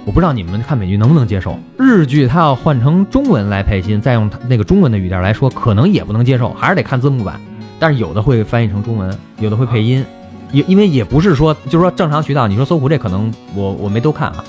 [0.05, 7.39] 我不知道你们看美剧能不能接受，日剧他要换成中文来配音，再用那个中文的语调来说，可能也不能接受，还是得看字幕版。
[7.79, 10.05] 但是有的会翻译成中文，有的会配音，
[10.51, 12.49] 因因为也不是说就是说正常渠道。
[12.49, 14.43] 你说搜狐这可能我我没都看啊，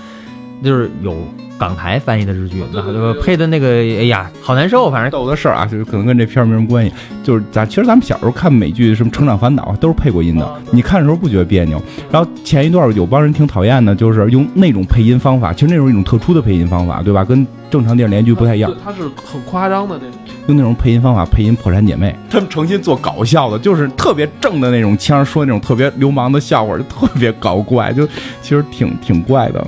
[0.61, 1.15] 就是有
[1.59, 6.93] 港台翻译的日剧，那个配的那个，哎呀，好难受，反正逗的事儿啊，就是可能跟这片儿没什么关系。
[7.23, 11.81] 就是咱其实咱们小时候看美剧，什么《成长烦恼》啊都是配过音的，你看的时候不觉得别扭。
[12.11, 17.25] 然后前一段有帮人挺讨厌的，就是用那种配音方法，其实那种一种特殊的配音方法，对吧？
[17.25, 18.71] 跟正常电视连续剧不太一样。
[18.85, 20.19] 它是很夸张的那种。
[20.47, 28.07] 用那种配音方法配音《破产姐妹》，他们诚心做搞笑的，就是特别正的那种腔，说那种特别流氓的笑话，就特别搞怪，就
[28.43, 29.67] 其实挺挺怪的。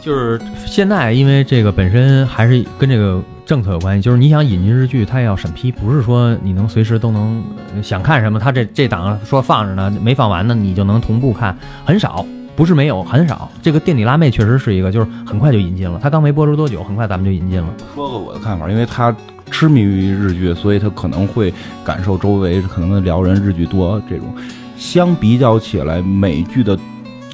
[0.00, 7.42] 就是现在，因为这个本身还是跟这个政策有关系，就是你想引进日剧，它也要审批，不是说你能随时都能
[7.82, 12.24] 想看什么，它这这档说放着呢，没放完呢，你就能同步看，很少，
[12.56, 13.50] 不是没有，很少。
[13.60, 17.68] 这个垫底辣妹确实是一个，就是很快就引进了，它刚没播出多久，很快咱们就引进了。
[17.94, 19.14] 说个我的看法，因为他
[19.50, 21.52] 痴迷于日剧，所以他可能会
[21.84, 24.34] 感受周围可能聊人日剧多这种。
[24.76, 26.78] 相比较起来，美剧的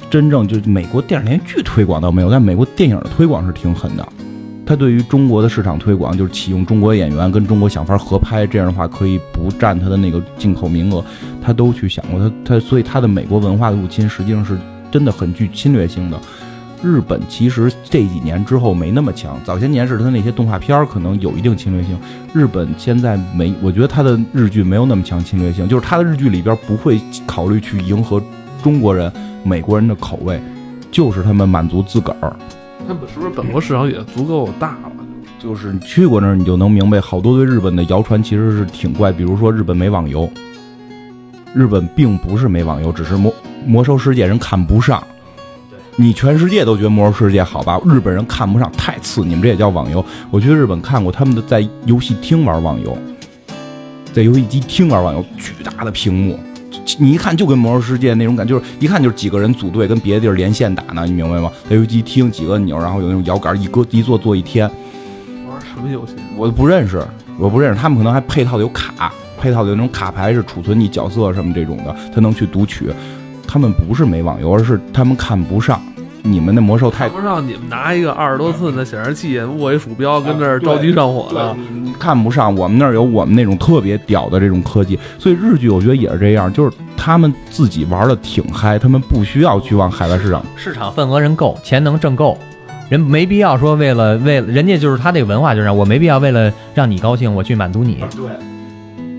[0.09, 4.07] 真正就是美国电视连续剧推广倒没有，但美国电影的推广是挺狠的。
[4.65, 11.03] 他对于中国的市场推广，就是启用中国演员跟中国想法合拍，这样的话可以不占他的那个进口名额，
[11.41, 12.19] 他都去想过。
[12.19, 14.57] 他他所以他的美国文化的入侵实际上是
[14.91, 16.19] 真的很具侵略性的。
[16.83, 21.97] 日本其实这几年之后没那么强，早些年是他那些动画片可能有一定侵略性。
[22.33, 28.21] 日本现在没，我觉得他的日剧没有那么强侵略性，就是他的日剧里边不会考虑去迎合
[28.63, 29.11] 中国人、
[29.43, 30.39] 美国人的口味，
[30.91, 32.35] 就是他们满足自个儿。
[32.87, 34.91] 他们是不是本国市场也足够大了？
[35.39, 39.11] 就是你去过那儿，你就能明白，好多对日本的谣传其实是挺怪。
[39.11, 40.29] 比如说，日本没网游，
[41.53, 43.33] 日本并不是没网游，只是魔
[43.65, 45.03] 魔兽世界人看不上。
[45.95, 47.79] 你全世界都觉得魔兽世界好吧？
[47.85, 49.21] 日本人看不上，太次。
[49.21, 50.03] 你们这也叫网游？
[50.31, 52.97] 我去日本看过，他们的在游戏厅玩网游，
[54.13, 56.39] 在游戏机厅玩网游，巨大的屏幕，
[56.99, 61.51] 你一看就跟魔兽世界那种感觉，就是一看就是几个人组队跟别的地儿连线打呢，你明白吗？
[61.69, 64.69] 在游戏机听几个按钮，然后有那种摇杆，一搁一坐坐一天。
[65.49, 66.13] 玩什么游戏？
[66.35, 67.03] 我都不认识，
[67.37, 72.89] 我不认识，他们可能还配套的有卡，配套的有那种卡牌是储存你角色什么这种的，他能去读取。
[73.47, 75.81] 他们不是没网游，而是他们看不上
[76.29, 81.55] 你们的魔兽太看不上你们拿一个二十多寸的显示器握一鼠标跟那儿着急上火的。
[81.83, 90.45] 你看不上我们那儿有我们那种特别屌的这种科技，所以日剧我觉得也是这样，就是他们自己玩的挺嗨，他们不需要去往海外市场。
[90.55, 92.37] 市场份额人够，钱能挣够，
[92.89, 98.03] 人没必要说为了为了人家就是他这个文化就是这样我没必要为了让你高兴我去满足你。
[98.15, 98.29] 对，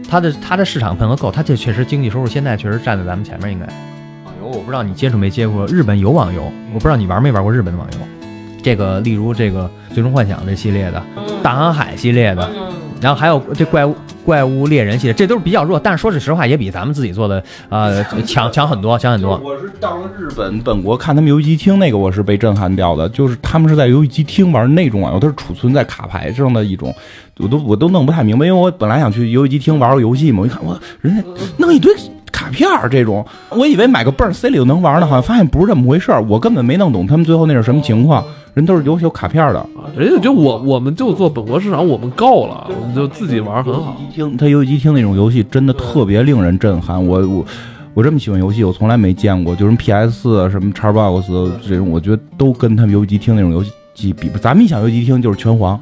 [0.08, 3.66] 他的他的市场份额够，他这确实经济收入现在确实站在咱们前面应该。
[4.40, 7.98] 游我不知道你接触没接触过，日本有网游，我不知道你玩没玩过日本的网游。
[8.62, 11.02] 这个例如这个《最终幻想》这系列的，
[11.42, 12.50] 《大航海》系列的，
[13.00, 19.40] 然后还有这怪物怪物猎人系列，这都是比较弱，但是说句实话，也比咱们自己做的呃强强很多，强很多。
[19.42, 26.94] 我是到了日本本国看他们游戏厅那个，我是被震撼掉的，就是他们是在游戏机厅玩那种网游，它是储存在卡牌上的一种，
[27.38, 31.22] 我都我都弄不太明白，因为我本来想去游戏机厅玩玩游戏嘛，我一看我人家
[31.56, 31.94] 弄一堆。
[32.38, 36.22] 卡片儿这种，我以为买个泵塞里就能玩呢，好像发现不是这么回事儿。
[36.28, 38.24] 我根本没弄懂他们最后那是什么情况，
[38.54, 39.66] 人都是有有卡片儿的。
[39.96, 43.96] 人家就我我们就做本国市场，我们够了，我们就自己玩很好。
[43.98, 47.04] 机厅，它游戏机厅那种游戏真的特别令人震撼。
[47.04, 47.44] 我我
[47.94, 54.38] 我这么喜欢游戏，我从来没见过，就是 PS 四啊，什么 Xbox 这种，我觉得都跟他们游戏机厅那种游戏机比不。
[54.38, 55.78] 咱们一想游戏机厅就是拳皇，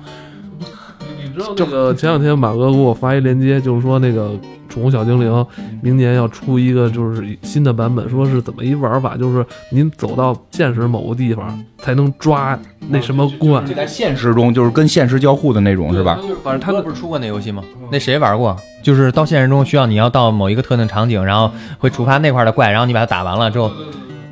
[1.36, 4.30] 知道这个前两天马哥给我发一链接，就是说那个
[4.70, 5.46] 宠物小精灵
[5.82, 12.58] 明年要出一个就是新的版本，说是怎么一玩法，就是您走到现实某个地方才能抓
[12.88, 13.60] 那什么怪。
[13.64, 16.18] 就在现实中就是跟现实交互的那种是吧？
[16.42, 17.62] 反正他不是出过那游戏吗？
[17.92, 18.56] 那谁玩过？
[18.82, 23.70] 就是到现实中需要你要到某一个特定场景，然后会触发那块的怪，然后你把它打完了之后，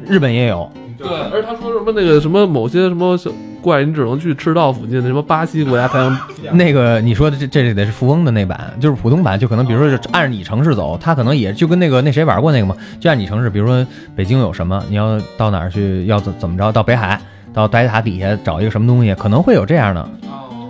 [0.07, 0.71] 日本也有。
[1.05, 3.31] 对，而他说什么那个什么某些什么小
[3.61, 6.17] 怪，你只能去赤道附近的什么巴西国家才能。
[6.53, 13.87] 那个你说的这这里得是富翁的那版，就是普通版，就可能比如说是按着你城市走，他可能也就跟那个那谁玩过那个嘛，就按你城市，比如说
[14.17, 17.21] 北京有什么，你要到哪儿去，要怎怎么着，到北海，
[17.53, 20.09] 到白塔底下找一个什么东西，可能会有这样的。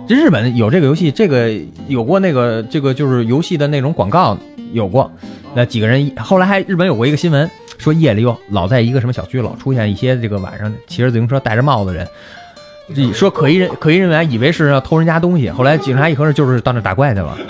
[0.07, 1.51] 这日本有这个游戏，这个
[1.87, 4.37] 有过那个这个就是游戏的那种广告
[4.71, 5.11] 有过，
[5.55, 12.07] 那几个人后来还日本有过一个新闻，说夜里又老在一个什么小区老出现一些这个晚上骑着自行车戴着帽子的人，
[12.95, 17.37] 这说可疑人可疑人员以为是要偷人家东西，后来警察一核实就是到那打怪去了。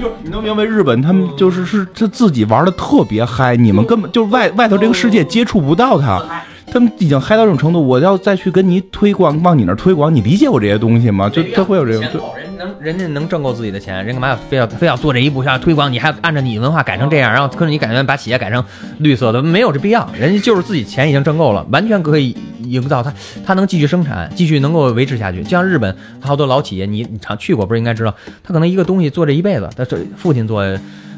[0.00, 6.22] 就你能明白日本他们就是是这自己玩的特别嗨，你们根本就是外外头这个世界接触不到他，
[6.70, 11.30] 他们已经嗨到这种程度，我要再去跟你推广，往你那推广，你理解我这些东西吗？
[11.30, 12.35] 就他会有这种，就人
[12.66, 18.64] 能人家能挣够自己的钱，人干嘛要非要非要做这一步，想要推广你，还按照你文化改成这样，然后可是你改成把企业改成
[18.98, 20.08] 绿色的，没有这必要。
[20.12, 23.12] 人家就是自己钱已经挣够了，完全可以营造他
[23.44, 25.42] 他能继续生产，继续能够维持下去。
[25.42, 30.64] 就像日本，好多老企业，你你常去过，不是应该知道，他可能一个东西做这一辈子，他这父亲做，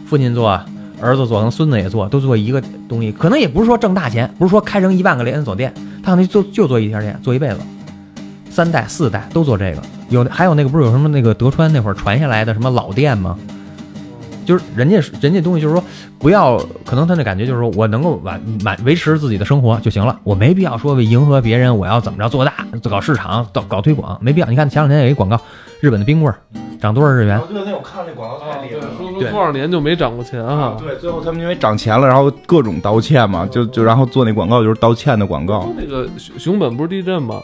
[0.06, 0.60] 父亲做。
[1.00, 5.72] 儿子做，能孙子也做，都做一个东西，可能也不是说挣大钱，不是说开成一万个连锁店，
[6.02, 7.58] 他可能就就做一家店，做一辈子，
[8.50, 9.82] 三代四代都做这个。
[10.08, 13.38] 有还有那个不是有什么那个德川那会儿传下来的什么老店吗？
[14.46, 15.84] 就是人家人家东西就是说
[16.18, 22.54] 不要，可能他那感觉就是说我能够完满维持自己的生活就行了，我没必要说为迎合别人，我要怎么着做大
[22.88, 24.46] 搞市场搞搞推广，没必要。
[24.46, 25.38] 你看前两天有一广告，
[25.80, 26.38] 日本的冰棍儿
[26.80, 27.38] 涨多少日元？
[27.52, 28.88] 对，那我看那广告太厉害了。
[28.96, 35.68] 说多少年就没涨过钱啊、对，最后他们因为涨钱了，然后各种道歉嘛，就就然后做那广告就是道歉的广告。
[35.76, 37.38] 那个熊熊本不是地震吗？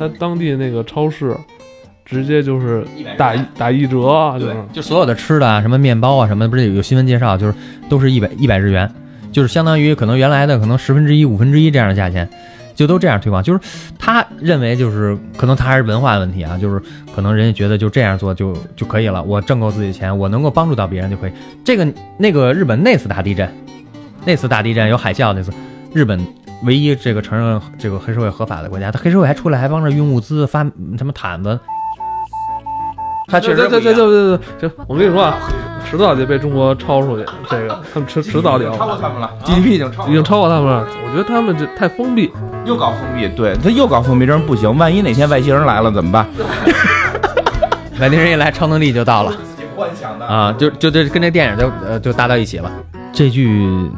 [0.00, 1.36] 他当地那个超市
[2.06, 2.82] 直接就是
[3.18, 7.52] 打一打一折啊，就是就所有的吃的啊，什么面包啊什么，不是有有新闻介绍，就是
[7.90, 8.90] 都是一百一百日元，
[9.30, 12.26] 就是相当于可能原来的可能十分之一、五分之一这样的价钱，
[12.74, 13.42] 就都这样推广。
[13.42, 13.60] 就是
[13.98, 16.82] 他认为就是可能他还是文化问题啊，就是
[17.14, 21.32] 可能人家觉得就这样做就就可以了，我挣够自己的钱，我能够帮助到别人就可以。
[21.62, 21.86] 这个
[22.16, 23.46] 那个日本那次大地震，
[24.24, 25.52] 那次大地震有海啸那次，
[25.92, 26.18] 日本。
[26.64, 30.62] 唯一这个承认这个黑社会合法的国家，他黑社会还出来还帮着运物资发
[30.98, 31.58] 什么毯子，
[33.28, 35.38] 他确实这这这不一样这这这，我跟你说啊，
[35.88, 37.24] 迟早得被中国超出去。
[37.48, 40.86] 这个他们迟迟早得超过，他们了，GDP 已经超已经超过他们了。
[41.04, 42.30] 我觉得他们这太封闭。
[42.66, 44.76] 又搞封闭，对他又搞封闭，这样不行。
[44.76, 46.26] 万一哪天外星人来了怎么办？
[47.98, 50.52] 外星人一来，超能力就到了自己幻想的啊！
[50.58, 52.70] 就就这跟这电影就呃就搭到一起了。
[53.12, 53.90] 这剧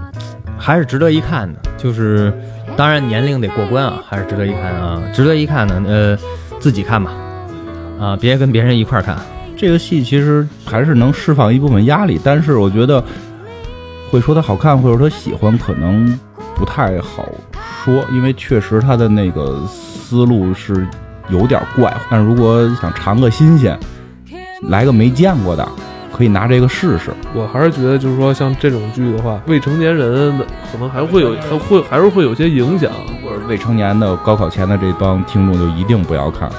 [0.56, 2.32] 还是值得一看的，就是
[2.76, 5.82] 当然年龄得过关啊，还是值得一看啊，值得一看的。
[5.86, 6.18] 呃，
[6.58, 7.12] 自己看吧，
[8.00, 9.16] 啊，别跟别人一块儿看。
[9.56, 13.04] 这个戏其实还是能释放一部分压力，但是我觉得
[14.10, 16.18] 会说它好看，或者说喜欢，可能
[16.56, 17.28] 不太好
[17.84, 20.86] 说，因为确实它的那个思路是
[21.28, 21.94] 有点怪。
[22.10, 23.78] 但如果想尝个新鲜，
[24.68, 25.68] 来个没见过的，
[26.12, 27.10] 可以拿这个试试。
[27.34, 30.36] 我还是觉得，就是说像这种剧的话，未成年人
[30.70, 32.90] 可能还会有，还会还是会有些影响。
[33.24, 36.50] 或者未成年的高考前的这帮听众就一定不要看，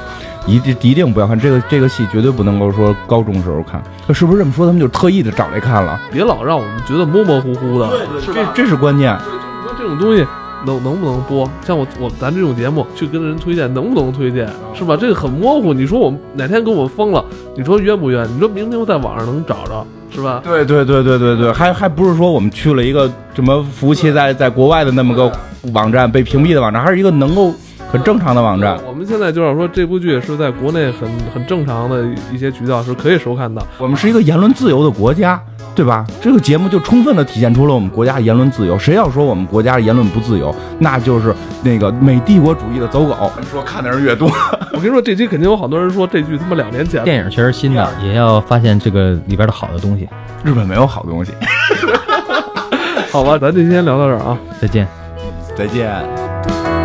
[0.47, 3.81] 一定一定不要看这个这个戏，绝对不能够说高中时候看。
[4.13, 4.65] 是不是这么说？
[4.65, 5.99] 他们就特意的找来看了？
[6.11, 7.89] 别老让我们觉得模模糊糊的，
[8.19, 8.45] 是这？
[8.53, 9.15] 这是关键。
[9.15, 10.25] 你说这种东西
[10.65, 11.49] 能能不能播？
[11.65, 14.47] 像我我咱这种节目去跟人推荐，能不能推荐？
[14.73, 14.97] 是吧？
[14.99, 15.73] 这个很模糊。
[15.73, 17.23] 你说我哪天给我们封了？
[17.57, 18.27] 你说冤不冤？
[18.33, 20.41] 你说明明在网上能找着，是吧？
[20.43, 25.31] 对对对对对对，还还不是说我们去了一个什么服务器在在国外的那么个
[25.73, 27.53] 网站被屏蔽的网站，还是一个能够
[27.93, 28.75] 很正常的网站。
[28.87, 33.61] 我们现在就是说，这部剧是在国内很很正常的一些渠道是可以收看到。
[33.77, 35.39] 我们是一个言论自由的国家，
[35.75, 36.03] 对吧？
[36.19, 38.79] 这个节目就充分的体现出了我们国家的言论自由。
[38.79, 43.31] 谁要说我们国家的言论不自由，那就是那个美帝国主义的走狗。
[43.51, 44.27] 说看的人越多，
[44.73, 50.09] 我跟你说，这期肯定有好多人说这剧他妈两年前电影确实新的，也要发现这个里边的好的东西。
[50.43, 51.31] 日本没有好东西。
[53.11, 54.35] 好吧，咱这期先聊到这儿啊。
[54.59, 54.87] 再见。
[55.55, 56.82] 再见。